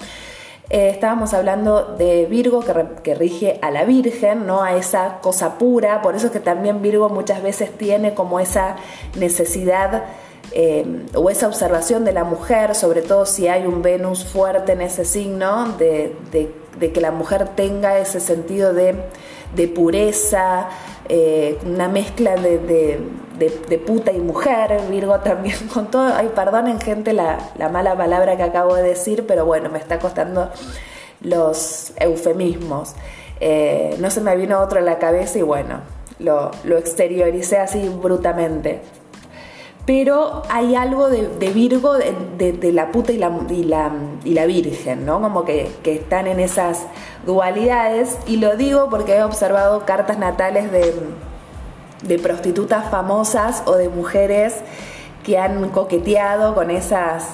Eh, 0.69 0.89
estábamos 0.89 1.33
hablando 1.33 1.95
de 1.97 2.27
Virgo 2.27 2.65
que, 3.03 3.15
rige 3.15 3.59
a 3.63 3.71
la 3.71 3.85
Virgen, 3.85 4.47
¿no? 4.47 4.63
a 4.63 4.77
esa 4.77 5.19
cosa 5.21 5.59
pura, 5.59 6.03
por 6.03 6.17
eso 6.17 6.27
es 6.27 6.33
que 6.33 6.41
también 6.41 6.83
Virgo 6.83 7.09
muchas 7.09 7.41
veces 7.41 7.71
tiene 7.71 8.15
como 8.15 8.41
esa 8.41 8.75
necesidad 9.17 10.03
eh, 10.51 11.05
o 11.15 11.31
esa 11.31 11.47
observación 11.47 12.05
de 12.05 12.13
la 12.13 12.25
mujer, 12.25 12.75
sobre 12.75 13.03
todo 13.03 13.27
si 13.27 13.47
hay 13.47 13.65
un 13.65 13.81
Venus 13.81 14.25
fuerte 14.25 14.73
en 14.73 14.81
ese 14.81 15.05
signo, 15.05 15.77
de, 15.79 16.17
que 16.81 17.01
la 17.01 17.13
mujer 17.13 17.51
tenga 17.55 17.99
ese 17.99 18.19
sentido 18.19 18.73
de, 18.75 18.97
pureza, 19.69 20.69
eh, 21.09 21.59
una 21.65 21.89
mezcla 21.89 22.35
de 22.35 22.99
de, 23.39 23.79
puta 23.79 24.13
y 24.13 24.19
mujer, 24.19 24.81
Virgo 24.91 25.19
también 25.21 25.57
con 25.73 25.91
todo, 25.91 26.13
ay, 26.15 26.31
perdonen 26.35 26.81
gente 26.81 27.13
la, 27.13 27.39
mala 27.73 27.97
palabra 27.97 28.37
que 28.37 28.43
acabo 28.43 28.75
de 28.75 28.83
decir, 28.83 29.25
pero 29.27 29.45
bueno, 29.45 29.69
me 29.71 29.79
está 29.79 29.99
costando 29.99 30.51
los 31.21 31.93
eufemismos. 31.97 32.95
Eh, 33.41 33.97
no 34.01 34.11
se 34.11 34.21
me 34.21 34.35
vino 34.37 34.61
otro 34.61 34.79
a 34.79 34.83
la 34.83 34.99
cabeza 34.99 35.39
y 35.39 35.43
bueno, 35.43 35.81
lo, 36.19 36.51
exterioricé 36.79 37.59
así 37.59 37.89
brutamente. 37.89 38.81
pero 39.85 40.43
hay 40.49 40.75
algo 40.75 41.09
de, 41.09 41.51
Virgo, 41.51 41.95
de, 41.95 42.73
la 42.73 42.91
puta 42.91 43.13
y 43.13 43.19
la, 43.19 43.31
y 44.25 44.33
la, 44.33 44.47
Virgen, 44.47 45.05
¿no? 45.07 45.21
Como 45.21 45.45
que, 45.45 45.71
están 45.85 46.27
en 46.27 46.41
esas 46.41 46.87
dualidades. 47.27 48.17
Y 48.27 48.39
lo 48.39 48.57
digo 48.57 48.89
porque 48.91 49.17
he 49.17 49.23
observado 49.23 49.85
cartas 49.85 50.19
natales 50.19 50.73
de, 50.73 50.95
prostitutas 52.19 52.89
famosas 52.91 53.63
o 53.67 53.75
de 53.75 53.89
mujeres 53.89 54.55
que 55.25 55.39
han 55.39 55.69
coqueteado 55.71 56.55
con 56.55 56.71
esas 56.71 57.25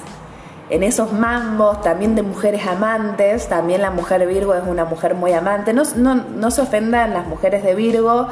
en 0.69 0.81
esos 0.81 1.11
mambos, 1.11 1.81
también 1.81 2.15
de 2.15 2.23
mujeres 2.23 2.65
amantes, 2.65 3.47
también 3.47 3.81
la 3.81 3.91
mujer 3.91 4.25
Virgo 4.25 4.55
es 4.55 4.63
una 4.65 4.85
mujer 4.85 5.13
muy 5.13 5.33
amante, 5.33 5.73
no, 5.73 5.83
no, 5.97 6.15
no 6.15 6.51
se 6.51 6.61
ofendan 6.61 7.13
las 7.13 7.27
mujeres 7.27 7.63
de 7.63 7.75
Virgo, 7.75 8.27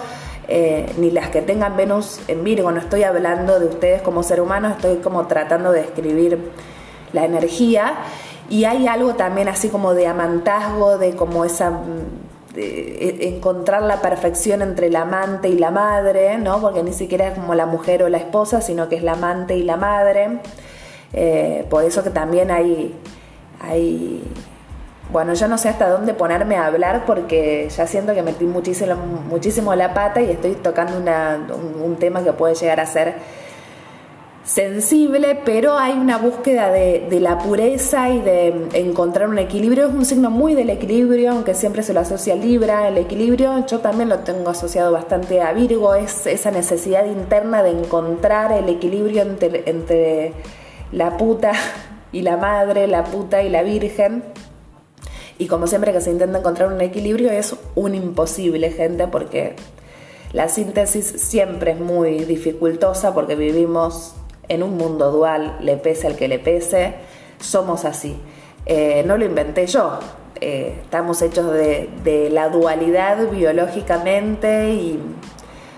eh, 0.48 0.92
ni 0.98 1.12
las 1.12 1.30
que 1.30 1.42
tengan 1.42 1.78
Venus 1.78 2.20
en 2.28 2.44
Virgo, 2.44 2.72
no 2.72 2.80
estoy 2.80 3.04
hablando 3.04 3.60
de 3.60 3.68
ustedes 3.68 4.02
como 4.02 4.24
ser 4.24 4.42
humanos, 4.42 4.72
estoy 4.72 4.98
como 4.98 5.28
tratando 5.28 5.72
de 5.72 5.82
describir 5.82 6.52
la 7.14 7.26
energía. 7.26 7.94
Y 8.50 8.66
hay 8.66 8.88
algo 8.88 9.16
también 9.16 9.48
así 9.48 9.70
como 9.70 9.94
de 9.94 10.08
amantazgo, 10.08 10.98
de 10.98 11.16
como 11.16 11.46
esa 11.46 11.72
de 12.54 13.28
encontrar 13.28 13.84
la 13.84 14.02
perfección 14.02 14.62
entre 14.62 14.88
el 14.88 14.96
amante 14.96 15.48
y 15.50 15.58
la 15.58 15.72
madre, 15.72 16.38
¿no? 16.38 16.60
Porque 16.60 16.84
ni 16.84 16.94
siquiera 16.94 17.28
es 17.30 17.36
como 17.36 17.56
la 17.56 17.66
mujer 17.66 18.04
o 18.04 18.10
la 18.10 18.18
esposa, 18.18 18.62
sino 18.62 18.90
que 18.90 18.96
es 18.96 19.04
la 19.04 19.14
amante 19.14 19.56
y 19.56 19.64
la 19.64 19.78
madre. 19.78 20.40
Eh, 21.14 21.66
por 21.70 21.84
eso 21.84 22.04
que 22.04 22.10
también 22.10 22.52
hay, 22.52 22.96
hay 23.62 24.24
bueno, 25.12 25.34
yo 25.34 25.48
no 25.50 25.58
sé 25.58 25.68
hasta 25.68 25.90
dónde 25.90 26.14
ponerme 26.14 26.56
a 26.56 26.68
hablar 26.68 27.04
porque 27.06 27.68
ya 27.70 27.86
siento 27.86 28.14
que 28.14 28.24
metí 28.24 28.46
muchísimo, 28.46 28.96
muchísimo 28.96 29.76
la 29.76 29.94
pata 29.94 30.22
y 30.22 30.32
estoy 30.32 30.56
tocando 30.56 30.98
un, 30.98 31.96
tema 31.98 32.24
que 32.24 32.32
puede 32.32 32.56
llegar 32.56 32.80
a 32.80 32.86
ser 32.86 33.16
sensible, 34.44 35.40
pero 35.46 35.78
hay 35.78 35.94
una 35.94 36.18
búsqueda 36.18 36.72
de, 36.72 37.20
la 37.20 37.38
pureza 37.38 38.10
y 38.10 38.20
de 38.20 38.68
encontrar 38.74 39.30
un 39.30 39.38
equilibrio. 39.38 39.88
Es 39.88 39.94
un 39.94 40.06
signo 40.06 40.30
muy 40.30 40.56
del 40.56 40.70
equilibrio, 40.70 41.32
aunque 41.32 41.54
siempre 41.54 41.84
se 41.84 41.94
lo 41.94 42.00
asocia 42.00 42.36
Libra. 42.36 42.88
El 42.88 42.98
equilibrio 42.98 43.66
yo 43.68 43.80
también 43.80 44.10
lo 44.10 44.20
tengo 44.20 44.50
asociado 44.50 44.92
bastante 44.92 45.42
a 45.42 45.54
Virgo, 45.54 45.96
es 45.96 46.26
esa 46.28 46.52
necesidad 46.52 47.06
interna 47.06 47.64
de 47.64 47.72
encontrar 47.72 48.52
el 48.52 48.70
equilibrio 48.70 49.22
entre, 49.22 49.70
entre 49.70 50.34
la 50.92 51.18
puta 51.18 51.52
y 52.12 52.22
la 52.22 52.38
madre, 52.38 52.88
la 52.88 53.04
puta 53.04 53.44
y 53.44 53.50
la 53.50 53.64
virgen 53.64 54.24
y 55.42 55.48
como 55.48 55.66
siempre 55.66 55.92
que 55.92 56.02
se 56.02 56.12
intenta 56.12 56.38
encontrar 56.38 56.72
un 56.72 56.82
equilibrio 56.82 57.32
es 57.32 57.56
un 57.74 57.96
imposible, 57.96 58.70
gente, 58.70 59.08
porque 59.08 59.56
la 60.34 60.50
síntesis 60.50 61.04
siempre 61.04 61.72
es 61.72 61.80
muy 61.80 62.26
dificultosa 62.26 63.16
porque 63.16 63.36
vivimos 63.36 64.14
en 64.52 64.64
un 64.64 64.76
mundo 64.76 65.12
dual, 65.12 65.58
le 65.62 65.78
pese 65.78 66.08
al 66.08 66.18
que 66.18 66.28
le 66.28 66.38
pese, 66.38 66.96
somos 67.40 67.86
así. 67.86 68.20
Eh, 68.66 69.02
no 69.06 69.18
lo 69.18 69.24
inventé 69.24 69.66
yo, 69.66 69.98
eh, 70.42 70.78
estamos 70.84 71.22
hechos 71.22 71.54
de, 71.54 71.90
de 72.04 72.30
la 72.30 72.50
dualidad 72.50 73.30
biológicamente 73.30 74.74
y 74.74 75.00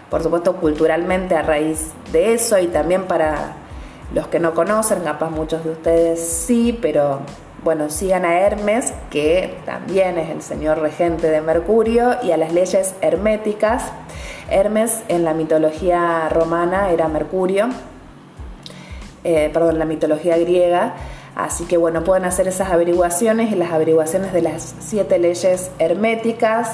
por 0.09 0.23
supuesto 0.23 0.55
culturalmente 0.57 1.35
a 1.35 1.43
raíz 1.43 1.91
de 2.11 2.33
eso 2.33 2.57
y 2.57 2.67
también 2.67 3.03
para 3.03 3.53
los 4.11 4.27
que 4.27 4.39
no 4.39 4.53
conocen, 4.53 5.01
capaz 5.01 5.29
muchos 5.29 5.63
de 5.63 5.71
ustedes 5.71 6.19
sí, 6.19 6.77
pero 6.81 7.19
bueno, 7.63 7.89
sigan 7.89 8.25
a 8.25 8.39
Hermes, 8.39 8.93
que 9.09 9.55
también 9.65 10.17
es 10.17 10.29
el 10.29 10.41
señor 10.41 10.79
regente 10.79 11.29
de 11.29 11.41
Mercurio, 11.41 12.17
y 12.21 12.31
a 12.31 12.37
las 12.37 12.51
leyes 12.51 12.93
herméticas. 13.01 13.91
Hermes 14.49 15.01
en 15.07 15.23
la 15.23 15.33
mitología 15.33 16.27
romana 16.29 16.91
era 16.91 17.07
Mercurio, 17.07 17.69
eh, 19.23 19.49
perdón, 19.53 19.79
la 19.79 19.85
mitología 19.85 20.37
griega. 20.37 20.95
Así 21.35 21.65
que 21.65 21.77
bueno, 21.77 22.03
pueden 22.03 22.25
hacer 22.25 22.47
esas 22.47 22.69
averiguaciones 22.69 23.51
y 23.51 23.55
las 23.55 23.71
averiguaciones 23.71 24.33
de 24.33 24.41
las 24.41 24.75
siete 24.79 25.17
leyes 25.17 25.71
herméticas, 25.79 26.69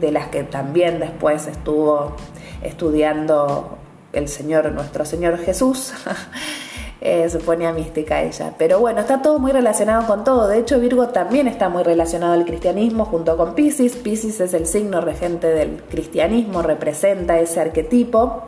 de 0.00 0.12
las 0.12 0.28
que 0.28 0.44
también 0.44 1.00
después 1.00 1.46
estuvo 1.46 2.14
estudiando 2.62 3.78
el 4.12 4.28
Señor, 4.28 4.70
nuestro 4.72 5.04
Señor 5.04 5.38
Jesús. 5.38 5.92
eh, 7.00 7.28
se 7.28 7.38
ponía 7.38 7.72
mística 7.72 8.22
ella. 8.22 8.54
Pero 8.58 8.80
bueno, 8.80 9.00
está 9.00 9.22
todo 9.22 9.38
muy 9.38 9.52
relacionado 9.52 10.06
con 10.06 10.24
todo. 10.24 10.48
De 10.48 10.58
hecho, 10.58 10.80
Virgo 10.80 11.08
también 11.08 11.48
está 11.48 11.68
muy 11.68 11.82
relacionado 11.82 12.32
al 12.32 12.44
cristianismo 12.44 13.04
junto 13.04 13.36
con 13.36 13.54
Pisces. 13.54 13.96
Pisces 13.96 14.40
es 14.40 14.54
el 14.54 14.66
signo 14.66 15.00
regente 15.00 15.48
del 15.48 15.82
cristianismo, 15.88 16.62
representa 16.62 17.38
ese 17.38 17.60
arquetipo. 17.60 18.44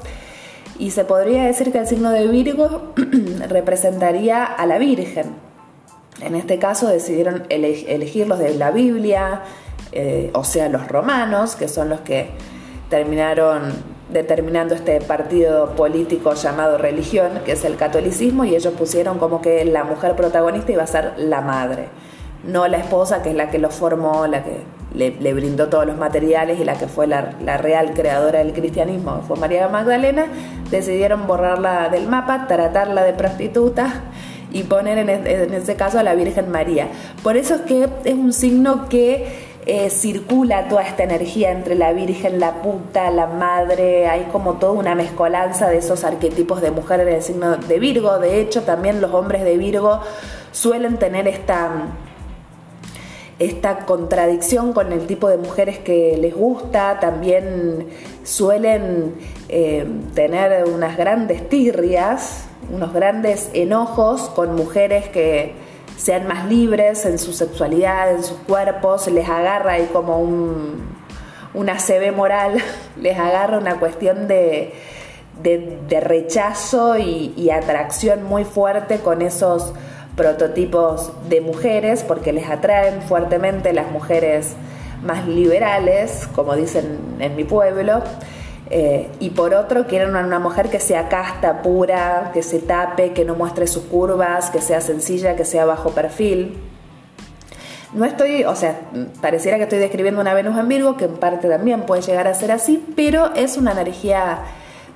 Y 0.78 0.92
se 0.92 1.04
podría 1.04 1.44
decir 1.44 1.72
que 1.72 1.78
el 1.78 1.86
signo 1.86 2.10
de 2.10 2.28
Virgo 2.28 2.92
representaría 3.48 4.44
a 4.44 4.64
la 4.64 4.78
Virgen. 4.78 5.34
En 6.20 6.34
este 6.34 6.58
caso 6.58 6.88
decidieron 6.88 7.44
elegir 7.48 8.28
los 8.28 8.38
de 8.38 8.54
la 8.54 8.70
Biblia, 8.70 9.42
eh, 9.92 10.30
o 10.34 10.44
sea, 10.44 10.68
los 10.68 10.86
romanos, 10.88 11.56
que 11.56 11.68
son 11.68 11.88
los 11.88 12.00
que 12.00 12.30
terminaron 12.90 13.72
determinando 14.10 14.74
este 14.74 15.00
partido 15.00 15.74
político 15.76 16.34
llamado 16.34 16.78
religión, 16.78 17.40
que 17.44 17.52
es 17.52 17.64
el 17.64 17.76
catolicismo, 17.76 18.44
y 18.44 18.54
ellos 18.54 18.72
pusieron 18.74 19.18
como 19.18 19.42
que 19.42 19.64
la 19.64 19.84
mujer 19.84 20.16
protagonista 20.16 20.72
iba 20.72 20.82
a 20.82 20.86
ser 20.86 21.14
la 21.18 21.40
madre, 21.40 21.88
no 22.44 22.66
la 22.68 22.78
esposa, 22.78 23.22
que 23.22 23.30
es 23.30 23.36
la 23.36 23.50
que 23.50 23.58
lo 23.58 23.70
formó, 23.70 24.26
la 24.26 24.44
que 24.44 24.62
le, 24.98 25.32
brindó 25.32 25.68
todos 25.68 25.86
los 25.86 25.96
materiales 25.96 26.60
y 26.60 26.64
la 26.64 26.74
que 26.74 26.88
fue 26.88 27.06
la, 27.06 27.30
real 27.56 27.92
creadora 27.94 28.40
del 28.40 28.52
cristianismo, 28.52 29.22
fue 29.26 29.38
María 29.38 29.68
Magdalena, 29.68 30.26
decidieron 30.70 31.26
borrarla 31.26 31.88
del 31.88 32.06
mapa, 32.06 32.46
tratarla 32.46 33.04
de 33.04 33.12
prostituta 33.14 34.02
y 34.52 34.64
poner 34.64 34.98
en, 34.98 35.08
en 35.08 35.54
ese 35.54 35.76
caso 35.76 35.98
a 35.98 36.02
la 36.02 36.14
Virgen 36.14 36.50
María. 36.50 36.88
Por 37.22 37.36
eso 37.36 37.54
es 37.54 37.60
que 37.62 37.88
es 38.04 38.14
un 38.14 38.32
signo 38.32 38.88
que 38.88 39.48
eh, 39.70 39.90
circula 39.90 40.66
toda 40.66 40.82
esta 40.82 41.02
energía 41.02 41.50
entre 41.50 41.74
la 41.74 41.92
Virgen, 41.92 42.40
la 42.40 42.62
puta, 42.62 43.10
la 43.10 43.26
madre, 43.26 44.06
hay 44.06 44.22
como 44.32 44.54
toda 44.54 44.72
una 44.72 44.94
mezcolanza 44.94 45.68
de 45.68 45.76
esos 45.76 46.04
arquetipos 46.04 46.62
de 46.62 46.70
mujer 46.70 47.00
en 47.00 47.08
el 47.08 47.22
signo 47.22 47.54
de 47.58 47.78
Virgo. 47.78 48.18
De 48.18 48.40
hecho, 48.40 48.62
también 48.62 49.02
los 49.02 49.12
hombres 49.12 49.44
de 49.44 49.58
Virgo 49.58 50.00
suelen 50.52 50.96
tener 50.96 51.28
esta, 51.28 51.68
esta 53.38 53.86
contradicción 53.86 54.72
con 54.72 54.92
el 54.92 55.06
tipo 55.06 55.28
de 55.28 55.36
mujeres 55.36 55.78
que 55.78 56.16
les 56.20 56.34
gusta, 56.34 56.98
también 57.00 57.88
suelen 58.24 59.14
eh, 59.48 59.86
tener 60.14 60.64
unas 60.64 60.96
grandes 60.96 61.48
tirrias, 61.48 62.44
unos 62.72 62.92
grandes 62.92 63.50
enojos 63.54 64.28
con 64.30 64.56
mujeres 64.56 65.08
que 65.08 65.54
sean 65.96 66.26
más 66.26 66.46
libres 66.46 67.04
en 67.06 67.18
su 67.18 67.32
sexualidad, 67.32 68.10
en 68.12 68.24
sus 68.24 68.38
cuerpos, 68.38 69.06
les 69.08 69.28
agarra 69.28 69.72
ahí 69.72 69.88
como 69.92 70.20
un, 70.20 70.96
una 71.54 71.76
CB 71.76 72.12
moral, 72.14 72.58
les 73.00 73.18
agarra 73.18 73.58
una 73.58 73.78
cuestión 73.78 74.26
de, 74.26 74.74
de, 75.42 76.00
rechazo 76.00 76.98
y, 76.98 77.32
y, 77.36 77.50
atracción 77.50 78.24
muy 78.24 78.44
fuerte 78.44 78.98
con 78.98 79.22
esos 79.22 79.72
prototipos 80.18 81.12
de 81.30 81.40
mujeres, 81.40 82.04
porque 82.06 82.34
les 82.34 82.50
atraen 82.50 83.00
fuertemente 83.00 83.72
las 83.72 83.90
mujeres 83.90 84.54
más 85.02 85.26
liberales, 85.26 86.28
como 86.34 86.54
dicen 86.56 86.98
en 87.20 87.36
mi 87.36 87.44
pueblo, 87.44 88.02
eh, 88.70 89.08
y 89.20 89.30
por 89.30 89.54
otro 89.54 89.86
quieren 89.86 90.14
una, 90.14 90.38
mujer 90.38 90.68
que 90.68 90.80
sea 90.80 91.08
casta, 91.08 91.62
pura, 91.62 92.32
que 92.34 92.42
se 92.42 92.58
tape, 92.58 93.12
que 93.12 93.24
no 93.24 93.34
muestre 93.34 93.66
sus 93.66 93.84
curvas, 93.84 94.50
que 94.50 94.60
sea 94.60 94.80
sencilla, 94.80 95.36
que 95.36 95.44
sea 95.44 95.64
bajo 95.64 95.90
perfil. 95.90 96.58
No 97.94 98.04
estoy, 98.04 98.44
o 98.44 98.54
sea, 98.54 98.80
pareciera 99.22 99.56
que 99.56 99.62
estoy 99.62 99.78
describiendo 99.78 100.20
una 100.20 100.34
Venus 100.34 100.58
en 100.58 100.68
Virgo, 100.68 100.96
que 100.98 101.06
en 101.06 101.16
parte 101.16 101.48
también 101.48 101.82
puede 101.82 102.02
llegar 102.02 102.26
a 102.26 102.34
ser 102.34 102.52
así, 102.52 102.84
pero 102.94 103.34
es 103.34 103.56
una 103.56 103.72
energía 103.72 104.40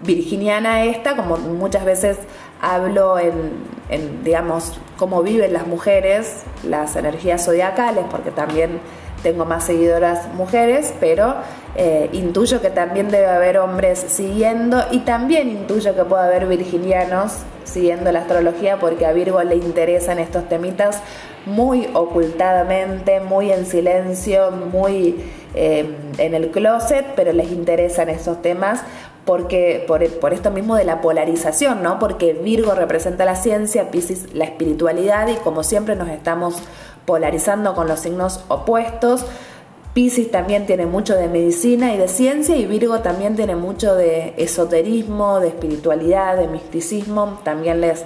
virginiana 0.02 0.85
esta, 0.85 1.17
como 1.17 1.37
muchas 1.37 1.85
veces 1.85 2.19
hablo 2.62 3.19
en, 3.19 4.25
digamos, 4.25 4.81
cómo 4.97 5.23
viven 5.23 5.52
las 5.52 5.66
mujeres, 5.66 6.45
las 6.62 6.97
energías 6.97 7.45
zodiacales, 7.45 8.04
porque 8.11 8.31
también 8.31 8.81
tengo 9.23 9.45
más 9.45 9.64
seguidoras 9.64 10.33
mujeres, 10.35 10.95
pero 10.99 11.35
eh, 11.75 12.09
intuyo 12.12 12.61
que 12.61 12.71
también 12.71 13.11
debe 13.11 13.26
haber 13.26 13.59
hombres 13.59 13.99
siguiendo 13.99 14.83
y 14.90 15.00
también 15.00 15.49
intuyo 15.49 15.95
que 15.95 16.04
puede 16.04 16.25
haber 16.25 16.47
virginianos 16.47 17.38
siguiendo 17.64 18.11
la 18.11 18.21
astrología 18.21 18.78
porque 18.78 19.07
a 19.07 19.12
Virgo 19.12 19.42
le 19.42 19.57
interesan 19.57 20.19
estos 20.19 20.49
temitas 20.49 21.00
muy 21.47 21.88
ocultadamente, 21.95 23.21
muy 23.21 23.52
en 23.52 23.66
silencio, 23.66 24.50
muy 24.50 25.25
eh, 25.54 25.97
en 26.19 26.35
el 26.35 26.50
closet, 26.50 27.07
pero 27.16 27.33
les 27.33 27.50
interesan 27.50 28.09
estos 28.09 28.42
temas 28.42 28.83
porque 29.25 29.85
por, 29.87 30.07
por, 30.19 30.33
esto 30.33 30.50
mismo 30.50 30.76
de 30.76 30.85
la 30.85 31.00
polarización, 31.00 31.83
¿no? 31.83 31.99
Porque 31.99 32.33
Virgo 32.33 32.75
representa 32.75 33.25
la 33.25 33.37
ciencia, 33.37 33.91
Pisces 33.91 34.35
la 34.35 34.45
espiritualidad 34.45 35.29
y 35.29 35.37
como 35.37 35.62
siempre 35.62 35.95
nos 35.97 36.09
estamos 36.09 36.57
polarizando 37.07 37.75
con 37.75 37.88
los 37.88 38.00
signos 38.00 38.45
opuestos 38.49 39.26
Pisces 39.95 40.31
también 40.31 40.64
tiene 40.64 40.87
mucho 40.87 41.14
de 41.14 41.29
medicina 41.29 41.93
y 41.93 41.99
de 41.99 42.09
ciencia 42.09 42.57
y 42.57 42.64
Virgo 42.64 43.00
también 43.00 43.37
tiene 43.37 43.57
mucho 43.57 43.95
de 43.95 44.33
esoterismo, 44.38 45.38
de 45.38 45.49
espiritualidad, 45.49 46.38
de 46.38 46.49
misticismo. 46.49 47.38
También 47.45 47.83
les, 47.83 48.05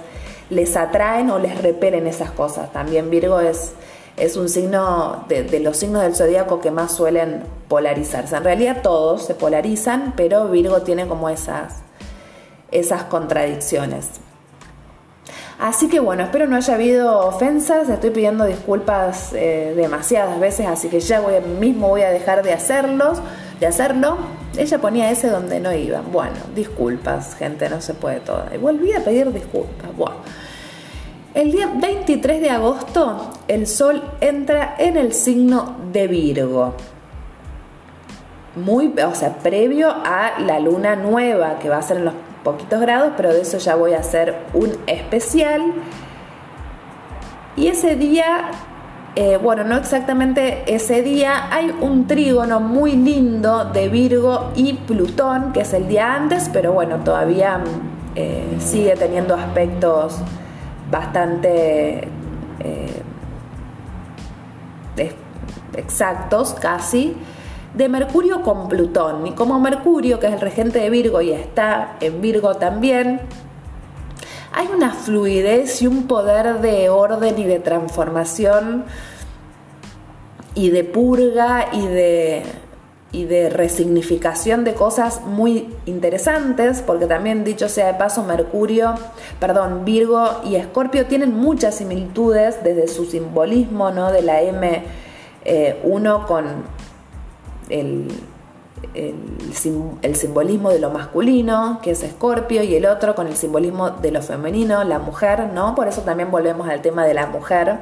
les 0.49 0.75
atraen 0.75 1.29
o 1.29 1.39
les 1.39 1.61
repelen 1.61 2.05
esas 2.05 2.31
cosas. 2.31 2.73
También 2.73 3.09
Virgo 3.09 3.39
es, 3.39 3.71
es 4.17 4.35
un 4.35 4.49
signo 4.49 5.25
de, 5.29 5.59
los 5.59 5.77
signos 5.77 6.01
del 6.01 6.15
zodíaco 6.15 6.59
que 6.59 6.71
más 6.71 6.91
suelen 6.91 7.43
polarizarse. 7.67 8.35
En 8.35 8.43
realidad 8.43 8.81
todos 8.81 9.25
se 9.25 9.35
polarizan, 9.35 10.13
pero 10.17 10.47
Virgo 10.49 10.81
tiene 10.81 11.07
como 11.07 11.29
esas, 11.29 11.75
esas 12.71 13.03
contradicciones. 13.03 14.09
Así 15.59 15.87
que 15.87 15.99
bueno, 15.99 16.23
espero 16.23 16.47
no 16.47 16.55
haya 16.55 16.75
habido 16.75 17.19
ofensas, 17.27 17.89
estoy 17.89 18.11
pidiendo 18.11 18.45
disculpas 18.45 19.33
eh, 19.33 19.73
demasiadas 19.75 20.39
veces, 20.39 20.67
así 20.67 20.87
que 20.87 20.99
ya 20.99 21.19
voy, 21.19 21.33
mismo 21.59 21.87
voy 21.87 22.01
a 22.01 22.11
dejar 22.11 22.43
de 22.43 22.53
hacerlos, 22.53 23.19
de 23.59 23.65
hacerlo. 23.65 24.17
Ella 24.55 24.79
ponía 24.79 25.11
ese 25.11 25.29
donde 25.29 25.59
no 25.59 25.73
iba. 25.73 26.01
Bueno, 26.01 26.35
disculpas, 26.55 27.35
gente, 27.35 27.69
no 27.69 27.81
se 27.81 27.93
puede 27.93 28.19
todo. 28.19 28.45
Y 28.53 28.57
volví 28.57 28.93
a 28.93 29.03
pedir 29.03 29.31
disculpas. 29.31 29.95
Bueno. 29.95 30.17
El 31.37 31.51
día 31.51 31.69
23 31.71 32.41
de 32.41 32.49
agosto 32.49 33.29
el 33.47 33.67
sol 33.67 34.01
entra 34.21 34.73
en 34.79 34.97
el 34.97 35.13
signo 35.13 35.75
de 35.93 36.07
Virgo. 36.07 36.73
Muy, 38.55 38.91
o 38.99 39.13
sea, 39.13 39.37
previo 39.37 39.91
a 39.91 40.39
la 40.39 40.59
luna 40.59 40.95
nueva 40.95 41.59
que 41.59 41.69
va 41.69 41.77
a 41.77 41.83
ser 41.83 41.97
en 41.97 42.05
los 42.05 42.15
poquitos 42.43 42.81
grados, 42.81 43.13
pero 43.15 43.31
de 43.31 43.41
eso 43.41 43.59
ya 43.59 43.75
voy 43.75 43.93
a 43.93 43.99
hacer 43.99 44.35
un 44.55 44.71
especial. 44.87 45.61
Y 47.55 47.67
ese 47.67 47.95
día, 47.95 48.49
eh, 49.15 49.37
bueno, 49.37 49.63
no 49.63 49.77
exactamente 49.77 50.63
ese 50.65 51.03
día, 51.03 51.53
hay 51.53 51.71
un 51.81 52.07
trígono 52.07 52.59
muy 52.61 52.93
lindo 52.93 53.65
de 53.65 53.89
Virgo 53.89 54.53
y 54.55 54.73
Plutón, 54.73 55.53
que 55.53 55.61
es 55.61 55.73
el 55.73 55.87
día 55.87 56.15
antes, 56.15 56.49
pero 56.51 56.73
bueno, 56.73 56.95
todavía 57.03 57.63
eh, 58.15 58.57
sigue 58.57 58.95
teniendo 58.95 59.35
aspectos 59.35 60.19
bastante 60.89 62.07
eh, 62.59 63.03
exactos 65.75 66.53
casi 66.53 67.15
de 67.73 67.89
Mercurio 67.89 68.41
con 68.41 68.67
Plutón. 68.67 69.27
Y 69.27 69.31
como 69.31 69.59
Mercurio, 69.59 70.19
que 70.19 70.27
es 70.27 70.33
el 70.33 70.41
regente 70.41 70.79
de 70.79 70.89
Virgo 70.89 71.21
y 71.21 71.31
está 71.31 71.97
en 71.99 72.21
Virgo 72.21 72.55
también, 72.55 73.21
hay 74.53 74.67
una 74.75 74.91
fluidez 74.91 75.81
y 75.81 75.87
un 75.87 76.07
poder 76.07 76.61
de 76.61 76.89
orden 76.89 77.37
y 77.37 77.43
de 77.43 77.59
transformación 77.59 78.85
y 80.55 80.71
de 80.71 80.83
purga 80.83 81.67
y 81.71 81.85
de, 81.85 82.43
y 83.17 83.25
de 83.25 83.49
resignificación 83.49 84.63
de 84.63 84.75
cosas 84.75 85.21
muy 85.25 85.73
interesantes, 85.87 86.83
porque 86.85 87.07
también 87.07 87.43
dicho 87.43 87.67
sea 87.67 87.87
de 87.87 87.93
paso, 87.95 88.23
Mercurio, 88.23 88.93
perdón, 89.39 89.85
Virgo 89.85 90.41
y 90.45 90.55
Escorpio 90.55 91.07
tienen 91.07 91.33
muchas 91.33 91.73
similitudes 91.75 92.63
desde 92.63 92.87
su 92.87 93.05
simbolismo, 93.05 93.89
¿no? 93.89 94.11
De 94.11 94.21
la 94.21 94.43
M1 94.43 94.83
eh, 95.45 96.21
con 96.27 96.45
el, 97.69 98.07
el, 98.93 100.15
simbolismo 100.15 100.69
de 100.69 100.79
lo 100.79 100.91
masculino, 100.91 101.79
que 101.81 101.91
es 101.91 102.03
Escorpio, 102.03 102.61
y 102.61 102.75
el 102.75 102.85
otro 102.85 103.15
con 103.15 103.25
el 103.25 103.35
simbolismo 103.35 103.89
de 103.89 104.11
lo 104.11 104.21
femenino, 104.21 104.83
la 104.83 104.99
mujer, 104.99 105.47
¿no? 105.55 105.73
Por 105.73 105.87
eso 105.87 106.01
también 106.01 106.29
volvemos 106.29 106.69
al 106.69 106.83
tema 106.83 107.03
de 107.03 107.15
la 107.15 107.25
mujer 107.25 107.79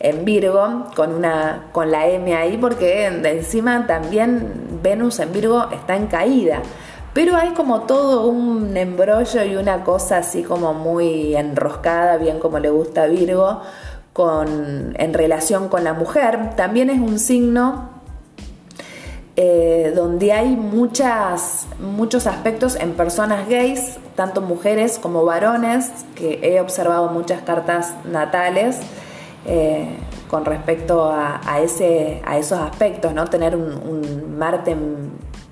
en 0.00 0.24
Virgo, 0.24 0.86
con, 0.94 1.14
una, 1.14 1.68
con 1.72 1.90
la 1.90 2.06
M 2.08 2.34
ahí, 2.34 2.58
porque 2.58 3.06
encima 3.06 3.86
también 3.86 4.80
Venus 4.82 5.20
en 5.20 5.32
Virgo 5.32 5.68
está 5.72 5.96
en 5.96 6.06
caída. 6.06 6.62
Pero 7.14 7.34
hay 7.34 7.50
como 7.50 7.82
todo 7.82 8.26
un 8.26 8.76
embrollo 8.76 9.42
y 9.44 9.56
una 9.56 9.84
cosa 9.84 10.18
así 10.18 10.42
como 10.42 10.74
muy 10.74 11.34
enroscada, 11.34 12.18
bien 12.18 12.38
como 12.38 12.58
le 12.58 12.68
gusta 12.68 13.04
a 13.04 13.06
Virgo, 13.06 13.62
con, 14.12 14.94
en 14.98 15.14
relación 15.14 15.68
con 15.68 15.82
la 15.82 15.94
mujer. 15.94 16.54
También 16.56 16.90
es 16.90 17.00
un 17.00 17.18
signo 17.18 17.88
eh, 19.36 19.92
donde 19.96 20.32
hay 20.32 20.56
muchas, 20.56 21.66
muchos 21.80 22.26
aspectos 22.26 22.76
en 22.76 22.92
personas 22.92 23.48
gays, 23.48 23.96
tanto 24.14 24.42
mujeres 24.42 24.98
como 24.98 25.24
varones, 25.24 25.90
que 26.14 26.40
he 26.42 26.60
observado 26.60 27.08
muchas 27.08 27.40
cartas 27.42 27.94
natales 28.04 28.80
eh, 29.46 29.88
con 30.28 30.44
respecto 30.44 31.10
a, 31.10 31.60
ese, 31.60 32.20
a 32.26 32.36
esos 32.38 32.58
aspectos, 32.58 33.14
¿no? 33.14 33.26
Tener 33.26 33.54
un, 33.56 34.36
Marte, 34.36 34.76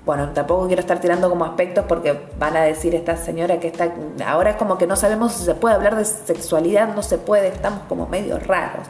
bueno, 0.05 0.29
tampoco 0.29 0.67
quiero 0.67 0.81
estar 0.81 0.99
tirando 0.99 1.29
como 1.29 1.45
aspectos 1.45 1.85
porque 1.87 2.19
van 2.37 2.55
a 2.57 2.61
decir 2.61 2.93
esta 2.93 3.17
señora 3.17 3.59
que 3.59 3.67
está, 3.67 3.93
ahora 4.27 4.51
es 4.51 4.55
como 4.57 4.77
que 4.77 4.85
no 4.85 4.95
sabemos 4.95 5.33
si 5.33 5.45
se 5.45 5.55
puede 5.55 5.75
hablar 5.75 5.95
de 5.95 6.05
sexualidad, 6.05 6.93
no 6.93 7.01
se 7.01 7.17
puede, 7.17 7.47
estamos 7.47 7.81
como 7.87 8.07
medio 8.07 8.37
raros 8.37 8.87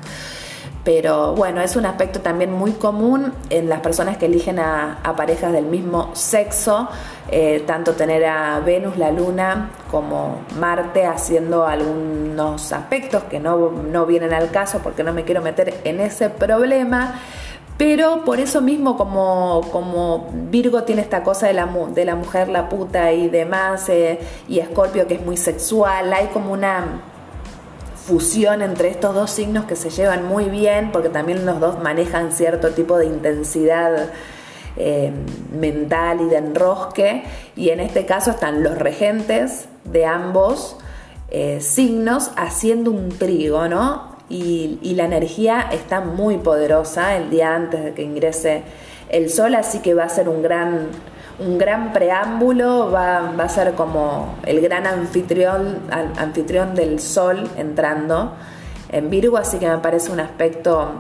pero 0.86 1.34
bueno, 1.34 1.62
es 1.62 1.76
un 1.76 1.88
aspecto 1.88 2.22
también 2.22 2.54
muy 2.54 2.74
común 2.74 3.34
en 3.50 3.68
las 3.70 3.80
personas 3.80 4.18
que 4.18 4.28
eligen 4.28 4.60
a, 4.60 5.00
parejas 5.18 5.52
del 5.52 5.66
mismo 5.66 6.12
sexo, 6.14 6.88
eh, 7.32 7.64
tanto 7.66 7.94
tener 7.94 8.24
a 8.26 8.60
Venus, 8.60 8.96
la 8.96 9.10
Luna, 9.10 9.72
como 9.90 10.42
Marte 10.60 11.08
haciendo 11.08 11.66
algunos 11.66 12.72
aspectos 12.72 13.24
que 13.24 13.40
no, 13.40 13.72
no 13.72 14.06
vienen 14.06 14.32
al 14.32 14.52
caso 14.52 14.80
porque 14.84 15.04
no 15.04 15.12
me 15.12 15.24
quiero 15.24 15.42
meter 15.42 15.74
en 15.86 16.00
ese 16.00 16.30
problema. 16.30 17.20
Pero 17.78 18.24
por 18.24 18.40
eso 18.40 18.62
mismo, 18.62 18.96
como, 18.96 19.62
como 19.72 20.30
Virgo 20.52 20.84
tiene 20.84 21.02
esta 21.02 21.24
cosa 21.24 21.48
de 21.48 21.54
la, 21.54 21.68
de 21.94 22.06
la 22.06 22.16
mujer, 22.16 22.48
la 22.48 22.70
puta 22.70 23.12
y 23.12 23.28
demás, 23.28 23.90
eh, 23.90 24.20
y 24.48 24.60
Escorpio 24.60 25.08
que 25.08 25.16
es 25.16 25.26
muy 25.26 25.36
sexual, 25.36 26.14
hay 26.14 26.28
como 26.28 26.54
una 26.54 27.02
fusión 28.06 28.62
entre 28.62 28.90
estos 28.90 29.16
dos 29.16 29.32
signos 29.32 29.66
que 29.66 29.76
se 29.76 29.90
llevan 29.90 30.26
muy 30.26 30.46
bien, 30.46 30.92
porque 30.92 31.10
también 31.10 31.46
los 31.46 31.60
dos 31.60 31.82
manejan 31.82 32.32
cierto 32.32 32.70
tipo 32.70 32.98
de 32.98 33.08
intensidad 33.08 34.10
eh, 34.78 35.12
mental 35.58 36.22
y 36.22 36.26
de 36.26 36.38
enrosque, 36.38 37.24
y 37.56 37.70
en 37.70 37.80
este 37.80 38.06
caso 38.06 38.32
están 38.32 38.62
los 38.62 38.78
regentes 38.78 39.68
de 39.86 40.06
ambos 40.06 40.78
eh, 41.32 41.62
signos 41.62 42.32
haciendo 42.36 42.92
un 42.92 43.10
trígono, 43.10 44.16
y, 44.30 44.80
y 44.82 44.96
la 44.96 45.06
energía 45.06 45.70
está 45.72 46.02
muy 46.02 46.38
poderosa 46.38 47.16
el 47.16 47.30
día 47.30 47.56
antes 47.56 47.84
de 47.84 47.94
que 47.94 48.04
ingrese 48.04 48.64
el 49.10 49.30
sol, 49.30 49.56
así 49.56 49.80
que 49.80 49.94
va 49.94 50.04
a 50.04 50.10
ser 50.10 50.30
un 50.30 50.42
gran 50.42 50.88
un 51.40 51.58
gran 51.58 51.92
preámbulo, 51.92 52.92
va, 52.92 53.30
a 53.38 53.50
ser 53.50 53.74
como 53.74 54.36
el 54.46 54.62
gran 54.62 54.88
anfitrión, 54.88 55.80
anfitrión 56.18 56.76
del 56.76 57.00
sol 57.00 57.50
entrando 57.58 58.34
en 58.90 59.10
Virgo, 59.10 59.38
así 59.38 59.58
que 59.58 59.68
me 59.68 59.78
parece 59.80 60.12
un 60.12 60.20
aspecto 60.20 60.92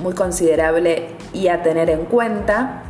muy 0.00 0.12
considerable 0.12 1.08
y 1.32 1.48
a 1.48 1.62
tener 1.62 1.90
en 1.90 2.04
cuenta. 2.04 2.82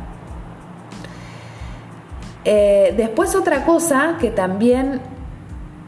Eh, 2.45 2.93
después 2.97 3.35
otra 3.35 3.65
cosa 3.65 4.15
que 4.19 4.31
también 4.31 5.01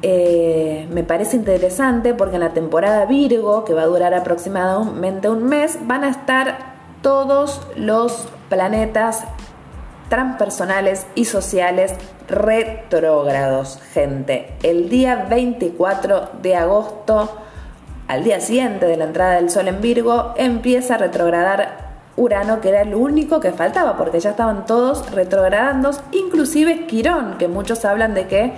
eh, 0.01 0.87
me 0.91 1.03
parece 1.03 1.35
interesante, 1.35 2.13
porque 2.13 2.35
en 2.35 2.41
la 2.41 2.53
temporada 2.53 3.05
Virgo, 3.05 3.65
que 3.65 3.73
va 3.73 3.83
a 3.83 3.85
durar 3.85 4.13
aproximadamente 4.13 5.29
un 5.29 5.43
mes, 5.43 5.77
van 5.85 6.03
a 6.03 6.09
estar 6.09 6.71
todos 7.01 7.61
los 7.75 8.27
planetas 8.49 9.25
transpersonales 10.11 11.07
y 11.15 11.23
sociales 11.23 11.93
retrógrados, 12.27 13.79
gente. 13.93 14.53
El 14.61 14.89
día 14.89 15.25
24 15.29 16.31
de 16.41 16.57
agosto, 16.57 17.37
al 18.09 18.21
día 18.25 18.41
siguiente 18.41 18.87
de 18.87 18.97
la 18.97 19.05
entrada 19.05 19.35
del 19.35 19.49
Sol 19.49 19.69
en 19.69 19.79
Virgo, 19.79 20.33
empieza 20.35 20.95
a 20.95 20.97
retrogradar 20.97 21.91
Urano, 22.17 22.59
que 22.59 22.67
era 22.67 22.83
lo 22.83 22.99
único 22.99 23.39
que 23.39 23.53
faltaba, 23.53 23.95
porque 23.95 24.19
ya 24.19 24.31
estaban 24.31 24.65
todos 24.65 25.09
retrogradando, 25.11 25.91
inclusive 26.11 26.87
Quirón, 26.87 27.37
que 27.37 27.47
muchos 27.47 27.85
hablan 27.85 28.13
de 28.13 28.27
que 28.27 28.51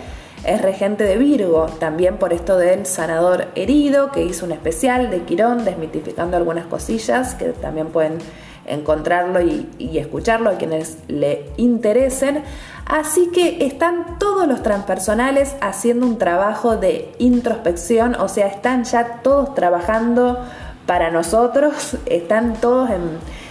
es 0.44 0.60
regente 0.60 1.04
de 1.04 1.18
Virgo, 1.18 1.68
también 1.80 2.18
por 2.18 2.34
esto 2.34 2.58
del 2.58 2.88
sanador 2.88 3.46
herido, 3.54 4.12
que 4.12 4.24
hizo 4.24 4.48
un 4.48 4.54
especial 4.54 5.12
de 5.12 5.22
Quirón, 5.22 5.66
desmitificando 5.66 6.36
algunas 6.36 6.66
cosillas 6.66 7.36
que 7.36 7.50
también 7.50 7.90
pueden 7.90 8.18
encontrarlo 8.66 9.42
y, 9.42 9.68
escucharlo 9.98 10.50
a 10.50 10.58
quienes 10.58 10.98
le 11.08 11.46
interesen. 11.58 12.44
Así 12.86 13.30
que 13.34 13.66
están 13.66 14.18
todos 14.20 14.48
los 14.48 14.62
transpersonales 14.62 15.56
haciendo 15.62 16.06
un 16.06 16.18
trabajo 16.18 16.78
de 16.78 17.14
introspección, 17.20 18.16
o 18.16 18.28
sea, 18.28 18.48
están 18.48 18.84
ya 18.84 19.22
todos 19.24 19.56
trabajando 19.56 20.40
para 20.86 21.12
nosotros, 21.12 21.98
están 22.06 22.56
todos 22.56 22.90
en, 22.90 23.02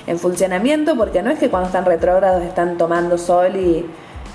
en 0.07 0.19
funcionamiento, 0.19 0.97
porque 0.97 1.23
no 1.23 1.31
es 1.31 1.39
que 1.39 1.49
cuando 1.49 1.69
están 1.69 1.87
retrógrados 1.87 2.43
están 2.43 2.77
tomando 2.77 3.17
sol 3.17 3.57
y 3.57 3.87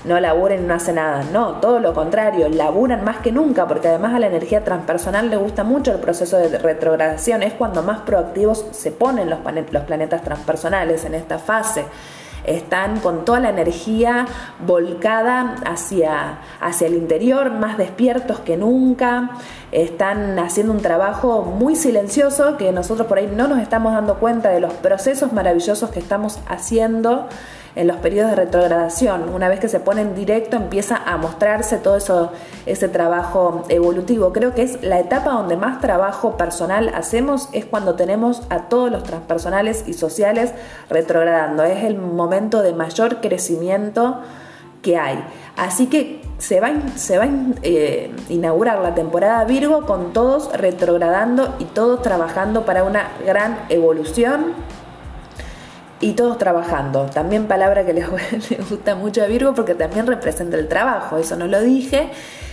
no 0.04 0.20
laburen 0.20 0.66
no 0.66 0.74
hacen 0.74 0.96
nada. 0.96 1.24
No, 1.32 1.54
todo 1.60 1.80
lo 1.80 1.92
contrario, 1.94 2.48
laburan 2.48 3.04
más 3.04 3.18
que 3.18 3.32
nunca, 3.32 3.66
porque 3.66 3.88
además 3.88 4.14
a 4.14 4.18
la 4.18 4.26
energía 4.26 4.64
transpersonal 4.64 5.30
le 5.30 5.36
gusta 5.36 5.64
mucho 5.64 5.92
el 5.92 5.98
proceso 5.98 6.38
de 6.38 6.58
retrogradación, 6.58 7.42
es 7.42 7.52
cuando 7.54 7.82
más 7.82 8.00
proactivos 8.00 8.66
se 8.70 8.92
ponen 8.92 9.28
los, 9.30 9.40
los 9.72 9.82
planetas 9.84 10.22
transpersonales 10.22 11.04
en 11.04 11.14
esta 11.14 11.38
fase. 11.38 11.84
están 12.44 13.00
con 13.00 13.26
toda 13.26 13.40
la 13.40 13.50
energía 13.50 14.26
volcada 14.64 15.56
hacia, 15.66 16.38
hacia 16.60 16.86
el 16.86 16.94
interior, 16.94 17.50
más 17.50 17.76
despiertos 17.76 18.38
que 18.40 18.56
nunca, 18.56 19.30
están 19.70 20.38
haciendo 20.38 20.72
un 20.72 20.80
trabajo 20.80 21.42
muy 21.42 21.76
silencioso 21.76 22.56
que 22.56 22.72
nosotros 22.72 23.06
por 23.06 23.18
ahí 23.18 23.30
no 23.34 23.48
nos 23.48 23.58
estamos 23.58 23.92
dando 23.92 24.14
cuenta 24.14 24.48
de 24.48 24.60
los 24.60 24.72
procesos 24.72 25.32
maravillosos 25.32 25.90
que 25.90 25.98
estamos 25.98 26.38
haciendo 26.48 27.28
en 27.78 27.86
los 27.86 27.96
periodos 27.98 28.32
de 28.32 28.36
retrogradación. 28.36 29.28
Una 29.32 29.48
vez 29.48 29.60
que 29.60 29.68
se 29.68 29.78
pone 29.78 30.00
en 30.00 30.16
directo 30.16 30.56
empieza 30.56 30.96
a 30.96 31.16
mostrarse 31.16 31.78
todo 31.78 31.96
eso, 31.96 32.32
ese 32.66 32.88
trabajo 32.88 33.62
evolutivo. 33.68 34.32
Creo 34.32 34.52
que 34.52 34.62
es 34.62 34.82
la 34.82 34.98
etapa 34.98 35.30
donde 35.30 35.56
más 35.56 35.80
trabajo 35.80 36.36
personal 36.36 36.90
hacemos 36.92 37.48
es 37.52 37.64
cuando 37.64 37.94
tenemos 37.94 38.42
a 38.50 38.68
todos 38.68 38.90
los 38.90 39.04
transpersonales 39.04 39.84
y 39.86 39.92
sociales 39.92 40.52
retrogradando. 40.90 41.62
Es 41.62 41.84
el 41.84 41.96
momento 41.96 42.62
de 42.62 42.72
mayor 42.72 43.20
crecimiento 43.20 44.22
que 44.82 44.96
hay. 44.96 45.24
Así 45.56 45.86
que 45.86 46.20
se 46.38 46.58
va, 46.58 46.72
se 46.96 47.16
va 47.16 47.24
a 47.24 47.30
eh, 47.62 48.10
inaugurar 48.28 48.80
la 48.80 48.96
temporada 48.96 49.44
Virgo 49.44 49.86
con 49.86 50.12
todos 50.12 50.52
retrogradando 50.52 51.54
y 51.60 51.64
todos 51.64 52.02
trabajando 52.02 52.64
para 52.64 52.82
una 52.82 53.08
gran 53.24 53.56
evolución 53.68 54.54
y 56.00 56.12
todos 56.12 56.38
trabajando. 56.38 57.06
También 57.06 57.46
palabra 57.46 57.84
que 57.84 57.92
les, 57.92 58.06
gusta 58.70 58.94
mucho 58.94 59.22
a 59.22 59.26
Virgo 59.26 59.54
porque 59.54 59.74
también 59.74 60.06
representa 60.06 60.56
el 60.56 60.68
trabajo, 60.68 61.18
eso 61.18 61.36
no 61.36 61.46
lo 61.46 61.60
dije, 61.60 62.10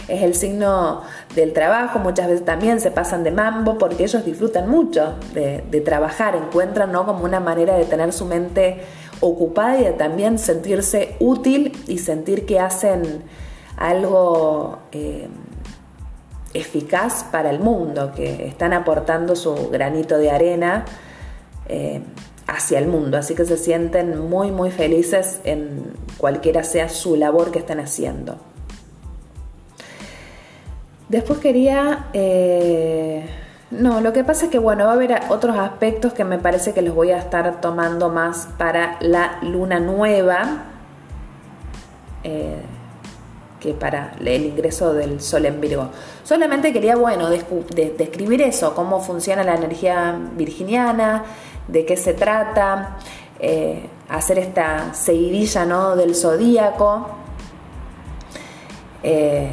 es 0.08 0.22
el 0.22 0.36
signo 0.36 1.02
del 1.36 1.54
trabajo, 1.54 2.00
muchas 2.00 2.28
veces 2.28 2.46
también 2.46 2.80
se 2.80 2.92
pasan 2.92 3.24
de 3.24 3.32
mambo 3.32 3.78
porque 3.78 4.04
ellos 4.04 4.24
disfrutan 4.24 4.70
mucho 4.70 5.16
de, 5.34 5.82
trabajar, 5.84 6.36
encuentran 6.36 6.92
¿no? 6.92 7.06
como 7.06 7.24
una 7.24 7.40
manera 7.40 7.76
de 7.76 7.86
tener 7.86 8.14
su 8.14 8.26
mente 8.26 8.82
ocupada 9.20 9.80
y 9.80 9.84
de 9.84 9.94
también 9.94 10.38
sentirse 10.38 11.16
útil 11.20 11.72
y 11.88 12.00
sentir 12.00 12.46
que 12.46 12.60
hacen 12.60 13.24
algo 13.78 14.80
eh, 14.92 15.28
eficaz 16.54 17.26
para 17.32 17.50
el 17.50 17.60
mundo, 17.60 18.12
que 18.16 18.48
están 18.48 18.74
aportando 18.74 19.36
su 19.36 19.70
granito 19.70 20.18
de 20.18 20.32
arena. 20.32 20.86
Eh, 21.68 22.02
hacia 22.56 22.80
el 22.80 22.88
mundo, 22.88 23.18
así 23.18 23.36
que 23.36 23.46
se 23.46 23.58
sienten 23.58 24.20
muy 24.30 24.52
muy 24.52 24.72
felices 24.72 25.42
en 25.44 25.94
cualquiera 26.18 26.64
sea 26.64 26.90
su 26.90 27.16
labor 27.16 27.52
que 27.52 27.60
estén 27.60 27.80
haciendo. 27.80 28.38
Después 31.10 31.40
quería... 31.40 32.08
Eh, 32.14 33.30
no, 33.72 34.00
lo 34.00 34.14
que 34.14 34.24
pasa 34.24 34.46
es 34.46 34.52
que 34.52 34.60
bueno, 34.60 34.86
va 34.86 34.92
a 34.92 34.94
haber 34.94 35.20
otros 35.30 35.58
aspectos 35.58 36.14
que 36.14 36.24
me 36.24 36.38
parece 36.38 36.74
que 36.74 36.82
los 36.82 36.96
voy 36.96 37.12
a 37.12 37.18
estar 37.18 37.62
tomando 37.62 38.10
más 38.10 38.48
para 38.58 38.98
la 39.02 39.40
luna 39.42 39.80
nueva 39.80 40.64
eh, 42.24 42.62
que 43.60 43.74
para 43.74 44.14
el 44.20 44.46
ingreso 44.46 44.94
del 44.94 45.22
sol 45.22 45.46
en 45.46 45.60
Virgo. 45.62 45.90
Solamente 46.24 46.74
quería, 46.74 46.96
bueno, 46.96 47.30
describir 47.30 48.42
eso, 48.42 48.76
cómo 48.76 49.00
funciona 49.00 49.44
la 49.44 49.56
energía 49.56 50.18
virginiana, 50.36 51.24
de 51.68 51.86
qué 51.86 51.98
se 51.98 52.14
trata, 52.14 52.98
eh, 53.40 53.90
hacer 54.10 54.40
esta 54.40 54.94
seguidilla 54.94 55.66
¿no? 55.66 55.96
del 55.96 56.16
zodíaco. 56.16 57.10
Eh, 59.04 59.50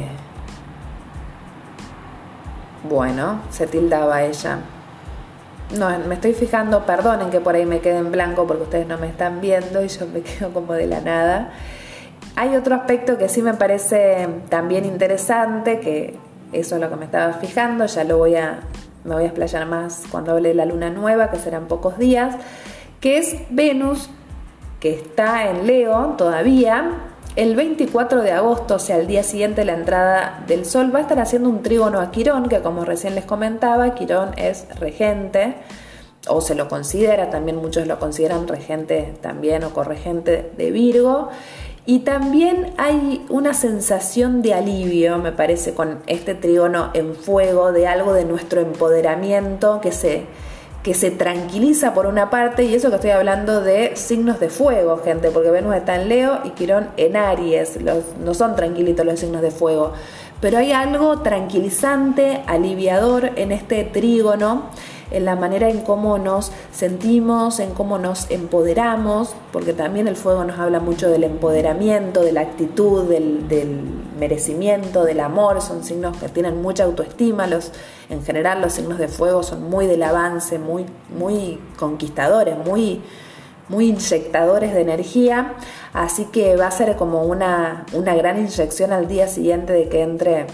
bueno, 2.83 3.41
se 3.49 3.67
tildaba 3.67 4.23
ella. 4.23 4.59
No, 5.77 5.89
me 6.07 6.15
estoy 6.15 6.33
fijando, 6.33 6.85
perdonen 6.85 7.29
que 7.29 7.39
por 7.39 7.55
ahí 7.55 7.65
me 7.65 7.79
quede 7.79 7.97
en 7.97 8.11
blanco 8.11 8.45
porque 8.45 8.63
ustedes 8.63 8.87
no 8.87 8.97
me 8.97 9.07
están 9.07 9.41
viendo 9.41 9.83
y 9.83 9.87
yo 9.87 10.05
me 10.07 10.21
quedo 10.21 10.51
como 10.51 10.73
de 10.73 10.87
la 10.87 11.01
nada. 11.01 11.53
Hay 12.35 12.55
otro 12.55 12.75
aspecto 12.75 13.17
que 13.17 13.29
sí 13.29 13.41
me 13.41 13.53
parece 13.53 14.27
también 14.49 14.85
interesante, 14.85 15.79
que 15.79 16.15
eso 16.51 16.75
es 16.75 16.81
lo 16.81 16.89
que 16.89 16.95
me 16.95 17.05
estaba 17.05 17.33
fijando, 17.33 17.85
ya 17.85 18.03
lo 18.03 18.17
voy 18.17 18.35
a 18.35 18.61
me 19.03 19.15
voy 19.15 19.23
a 19.23 19.27
explayar 19.27 19.65
más 19.65 20.03
cuando 20.09 20.31
hable 20.31 20.49
de 20.49 20.55
la 20.55 20.65
luna 20.65 20.89
nueva, 20.89 21.29
que 21.29 21.37
serán 21.37 21.67
pocos 21.67 21.97
días, 21.97 22.35
que 23.01 23.17
es 23.17 23.35
Venus, 23.49 24.09
que 24.79 24.93
está 24.93 25.49
en 25.49 25.67
Leo 25.67 26.15
todavía. 26.17 26.91
El 27.35 27.55
24 27.55 28.21
de 28.21 28.31
agosto, 28.31 28.75
o 28.75 28.79
sea, 28.79 28.97
el 28.97 29.07
día 29.07 29.23
siguiente 29.23 29.61
de 29.61 29.65
la 29.65 29.73
entrada 29.73 30.43
del 30.47 30.65
Sol, 30.65 30.93
va 30.93 30.99
a 30.99 31.01
estar 31.01 31.19
haciendo 31.19 31.49
un 31.49 31.63
trígono 31.63 31.99
a 31.99 32.11
Quirón, 32.11 32.47
que 32.47 32.59
como 32.61 32.85
recién 32.85 33.15
les 33.15 33.25
comentaba, 33.25 33.95
Quirón 33.95 34.31
es 34.37 34.67
regente, 34.79 35.55
o 36.27 36.41
se 36.41 36.55
lo 36.55 36.69
considera, 36.69 37.29
también 37.29 37.57
muchos 37.57 37.87
lo 37.87 37.99
consideran 37.99 38.47
regente 38.47 39.15
también 39.21 39.63
o 39.63 39.71
corregente 39.71 40.51
de 40.55 40.71
Virgo. 40.71 41.29
Y 41.85 41.99
también 41.99 42.73
hay 42.77 43.25
una 43.27 43.53
sensación 43.53 44.41
de 44.41 44.53
alivio, 44.53 45.17
me 45.17 45.33
parece, 45.33 45.73
con 45.73 45.99
este 46.07 46.33
trígono 46.33 46.91
en 46.93 47.13
fuego, 47.13 47.73
de 47.73 47.87
algo 47.87 48.13
de 48.13 48.23
nuestro 48.23 48.61
empoderamiento 48.61 49.81
que 49.81 49.91
se, 49.91 50.23
que 50.81 50.93
se 50.93 51.11
tranquiliza 51.11 51.93
por 51.93 52.05
una 52.05 52.29
parte, 52.29 52.63
y 52.63 52.73
eso 52.73 52.89
que 52.89 52.95
estoy 52.95 53.11
hablando 53.11 53.59
de 53.59 53.97
signos 53.97 54.39
de 54.39 54.49
fuego, 54.49 55.01
gente, 55.03 55.29
porque 55.29 55.51
Venus 55.51 55.75
está 55.75 56.01
en 56.01 56.07
Leo 56.07 56.39
y 56.45 56.51
Quirón 56.51 56.87
en 56.95 57.17
Aries, 57.17 57.77
no 58.23 58.33
son 58.33 58.55
tranquilitos 58.55 59.05
los 59.05 59.19
signos 59.19 59.41
de 59.41 59.51
fuego, 59.51 59.91
pero 60.39 60.59
hay 60.59 60.71
algo 60.71 61.19
tranquilizante, 61.19 62.43
aliviador 62.47 63.31
en 63.35 63.51
este 63.51 63.83
trígono 63.83 64.69
en 65.11 65.25
la 65.25 65.35
manera 65.35 65.69
en 65.69 65.81
cómo 65.81 66.17
nos 66.17 66.51
sentimos, 66.71 67.59
en 67.59 67.71
cómo 67.73 67.97
nos 67.97 68.29
empoderamos, 68.31 69.35
porque 69.51 69.73
también 69.73 70.07
el 70.07 70.15
fuego 70.15 70.43
nos 70.43 70.59
habla 70.59 70.79
mucho 70.79 71.09
del 71.09 71.23
empoderamiento, 71.23 72.21
de 72.21 72.31
la 72.31 72.41
actitud, 72.41 73.03
del, 73.07 74.03
merecimiento, 74.19 75.03
del 75.03 75.19
amor, 75.19 75.61
son 75.61 75.83
signos 75.83 76.17
que 76.17 76.29
tienen 76.29 76.61
mucha 76.61 76.83
autoestima, 76.85 77.47
los, 77.47 77.71
en 78.09 78.23
general 78.23 78.61
los 78.61 78.73
signos 78.73 78.97
de 78.97 79.07
fuego 79.07 79.43
son 79.43 79.69
muy 79.69 79.87
del 79.87 80.03
avance, 80.03 80.59
muy, 80.59 80.85
muy 81.17 81.59
conquistadores, 81.77 82.55
muy 82.65 83.01
muy 83.69 83.87
inyectadores 83.87 84.73
de 84.73 84.81
energía, 84.81 85.53
así 85.93 86.25
que 86.25 86.55
va 86.57 86.67
a 86.67 86.71
ser 86.71 86.95
como 86.95 87.23
una, 87.23 87.85
una 87.93 88.13
gran 88.13 88.37
inyección 88.37 88.91
al 88.91 89.07
día 89.07 89.27
siguiente 89.27 89.73
de 89.73 89.87
que 89.87 90.01
entre 90.01 90.47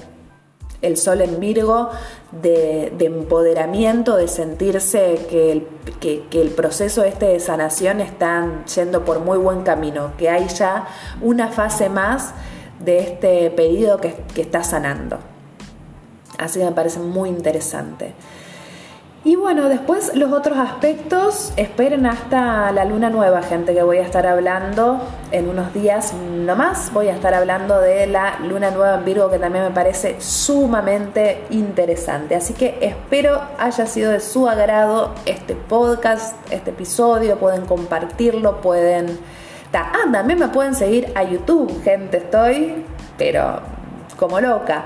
el 0.81 0.97
sol 0.97 1.21
en 1.21 1.39
Virgo, 1.39 1.89
de, 2.31 2.93
empoderamiento, 2.99 4.15
de 4.15 4.27
sentirse 4.27 5.25
que 5.29 6.27
el, 6.31 6.49
proceso 6.51 7.03
este 7.03 7.25
de 7.25 7.39
sanación 7.39 8.01
está 8.01 8.63
yendo 8.75 9.03
por 9.03 9.19
muy 9.19 9.37
buen 9.37 9.63
camino, 9.63 10.13
que 10.17 10.29
hay 10.29 10.47
ya 10.47 10.87
una 11.21 11.49
fase 11.49 11.89
más 11.89 12.33
de 12.79 12.99
este 12.99 13.49
pedido 13.51 13.97
que, 13.99 14.15
que 14.33 14.41
está 14.41 14.63
sanando. 14.63 15.19
Así 16.37 16.59
me 16.59 16.71
parece 16.71 16.99
muy 16.99 17.29
interesante. 17.29 18.13
Y 19.25 19.35
bueno, 19.35 19.67
después 19.67 20.15
los 20.15 20.31
otros 20.31 20.57
aspectos, 20.57 21.51
esperen 21.57 22.05
hasta 22.05 22.71
la 22.71 22.85
luna 22.85 23.09
nueva, 23.09 23.41
gente, 23.41 23.73
que 23.73 23.83
voy 23.83 23.97
a 23.97 24.01
estar 24.01 24.25
hablando 24.25 25.01
en 25.31 25.49
unos 25.49 25.73
días 25.73 26.13
nomás. 26.13 26.93
Voy 26.93 27.09
a 27.09 27.15
estar 27.15 27.33
hablando 27.33 27.81
de 27.81 28.07
la 28.07 28.39
luna 28.39 28.71
nueva 28.71 28.95
en 28.95 29.03
Virgo, 29.03 29.29
que 29.29 29.37
también 29.37 29.65
me 29.65 29.71
parece 29.71 30.21
sumamente 30.21 31.43
interesante. 31.49 32.33
Así 32.33 32.53
que 32.53 32.77
espero 32.79 33.41
haya 33.57 33.85
sido 33.87 34.13
de 34.13 34.21
su 34.21 34.47
agrado 34.47 35.13
este 35.25 35.53
podcast, 35.53 36.37
este 36.49 36.69
episodio. 36.69 37.37
Pueden 37.39 37.65
compartirlo, 37.65 38.61
pueden... 38.61 39.19
Ah, 39.73 39.91
también 40.13 40.39
me 40.39 40.47
pueden 40.47 40.75
seguir 40.75 41.11
a 41.15 41.23
YouTube, 41.23 41.83
gente. 41.83 42.17
Estoy, 42.19 42.85
pero 43.17 43.59
como 44.17 44.39
loca. 44.39 44.85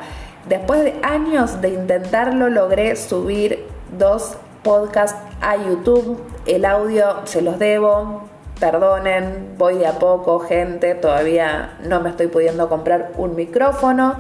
Después 0.50 0.84
de 0.84 0.96
años 1.04 1.62
de 1.62 1.69
intentarlo, 1.69 2.50
logré 2.50 2.96
subir 2.96 3.72
dos 3.97 4.38
podcasts 4.63 5.17
a 5.41 5.58
YouTube. 5.58 6.21
El 6.45 6.65
audio 6.65 7.25
se 7.25 7.41
los 7.41 7.60
debo. 7.60 8.23
Perdonen, 8.60 9.56
voy 9.58 9.77
de 9.77 9.88
a 9.88 9.99
poco, 9.99 10.39
gente. 10.39 10.95
Todavía 10.95 11.77
no 11.84 12.01
me 12.01 12.10
estoy 12.10 12.27
pudiendo 12.27 12.69
comprar 12.69 13.12
un 13.17 13.36
micrófono. 13.36 14.15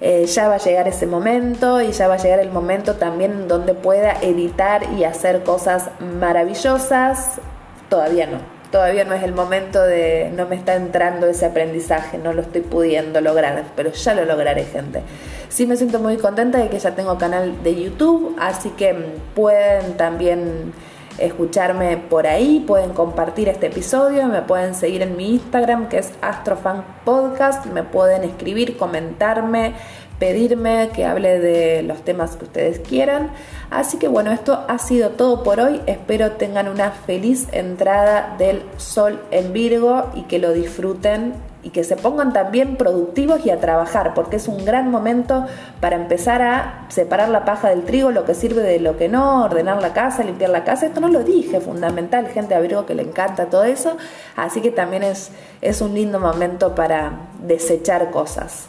Eh, 0.00 0.26
ya 0.26 0.48
va 0.48 0.54
a 0.54 0.58
llegar 0.58 0.86
ese 0.86 1.06
momento 1.06 1.80
y 1.80 1.90
ya 1.90 2.06
va 2.06 2.14
a 2.14 2.18
llegar 2.18 2.38
el 2.38 2.50
momento 2.50 2.94
también 2.94 3.48
donde 3.48 3.74
pueda 3.74 4.12
editar 4.22 4.82
y 4.96 5.04
hacer 5.04 5.42
cosas 5.42 5.90
maravillosas. 6.00 7.40
Todavía 7.88 8.26
no 8.26 8.58
todavía 8.70 9.04
no 9.04 9.14
es 9.14 9.22
el 9.22 9.32
momento 9.32 9.82
de, 9.82 10.30
no 10.34 10.46
me 10.46 10.56
está 10.56 10.74
entrando 10.74 11.26
ese 11.26 11.46
aprendizaje, 11.46 12.18
no 12.18 12.32
lo 12.32 12.42
estoy 12.42 12.60
pudiendo 12.60 13.20
lograr, 13.20 13.64
pero 13.76 13.92
ya 13.92 14.14
lo 14.14 14.24
lograré, 14.24 14.64
gente. 14.64 15.02
Sí 15.48 15.66
me 15.66 15.76
siento 15.76 15.98
muy 15.98 16.16
contenta 16.18 16.58
de 16.58 16.68
que 16.68 16.78
ya 16.78 16.94
tengo 16.94 17.16
canal 17.18 17.62
de 17.62 17.74
YouTube, 17.74 18.36
así 18.38 18.70
que 18.70 18.94
pueden 19.34 19.96
también 19.96 20.72
escucharme 21.18 21.96
por 21.96 22.26
ahí, 22.26 22.62
pueden 22.66 22.90
compartir 22.90 23.48
este 23.48 23.66
episodio, 23.66 24.26
me 24.28 24.42
pueden 24.42 24.74
seguir 24.74 25.02
en 25.02 25.16
mi 25.16 25.34
Instagram 25.34 25.88
que 25.88 25.98
es 25.98 26.12
Astrofan 26.22 26.84
Podcast, 27.04 27.66
me 27.66 27.82
pueden 27.82 28.24
escribir, 28.24 28.76
comentarme, 28.76 29.74
pedirme 30.18 30.90
que 30.94 31.04
hable 31.04 31.38
de 31.38 31.82
los 31.82 32.02
temas 32.02 32.36
que 32.36 32.44
ustedes 32.44 32.80
quieran. 32.80 33.30
Así 33.70 33.98
que 33.98 34.08
bueno, 34.08 34.32
esto 34.32 34.64
ha 34.68 34.78
sido 34.78 35.10
todo 35.10 35.42
por 35.42 35.60
hoy. 35.60 35.80
Espero 35.86 36.32
tengan 36.32 36.68
una 36.68 36.90
feliz 36.90 37.48
entrada 37.52 38.34
del 38.38 38.62
sol 38.76 39.20
en 39.30 39.52
Virgo 39.52 40.10
y 40.14 40.22
que 40.22 40.38
lo 40.38 40.52
disfruten 40.52 41.34
y 41.62 41.70
que 41.70 41.82
se 41.82 41.96
pongan 41.96 42.32
también 42.32 42.76
productivos 42.76 43.44
y 43.44 43.50
a 43.50 43.58
trabajar, 43.58 44.14
porque 44.14 44.36
es 44.36 44.46
un 44.46 44.64
gran 44.64 44.90
momento 44.90 45.44
para 45.80 45.96
empezar 45.96 46.40
a 46.40 46.86
separar 46.88 47.28
la 47.28 47.44
paja 47.44 47.68
del 47.68 47.82
trigo, 47.82 48.12
lo 48.12 48.24
que 48.24 48.34
sirve 48.34 48.62
de 48.62 48.78
lo 48.78 48.96
que 48.96 49.08
no, 49.08 49.44
ordenar 49.44 49.82
la 49.82 49.92
casa, 49.92 50.22
limpiar 50.22 50.50
la 50.50 50.64
casa. 50.64 50.86
Esto 50.86 51.00
no 51.00 51.08
lo 51.08 51.24
dije, 51.24 51.60
fundamental, 51.60 52.28
gente 52.28 52.54
a 52.54 52.60
Virgo 52.60 52.86
que 52.86 52.94
le 52.94 53.02
encanta 53.02 53.46
todo 53.46 53.64
eso, 53.64 53.96
así 54.36 54.60
que 54.60 54.70
también 54.70 55.02
es, 55.02 55.30
es 55.60 55.80
un 55.80 55.94
lindo 55.94 56.20
momento 56.20 56.74
para 56.74 57.12
desechar 57.42 58.10
cosas. 58.10 58.68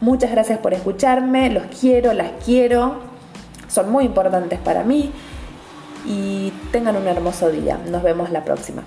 Muchas 0.00 0.30
gracias 0.30 0.58
por 0.60 0.74
escucharme, 0.74 1.50
los 1.50 1.64
quiero, 1.80 2.12
las 2.12 2.30
quiero, 2.44 3.00
son 3.66 3.90
muy 3.90 4.04
importantes 4.04 4.58
para 4.60 4.84
mí 4.84 5.10
y 6.06 6.52
tengan 6.70 6.96
un 6.96 7.06
hermoso 7.08 7.50
día. 7.50 7.78
Nos 7.90 8.02
vemos 8.02 8.30
la 8.30 8.44
próxima. 8.44 8.84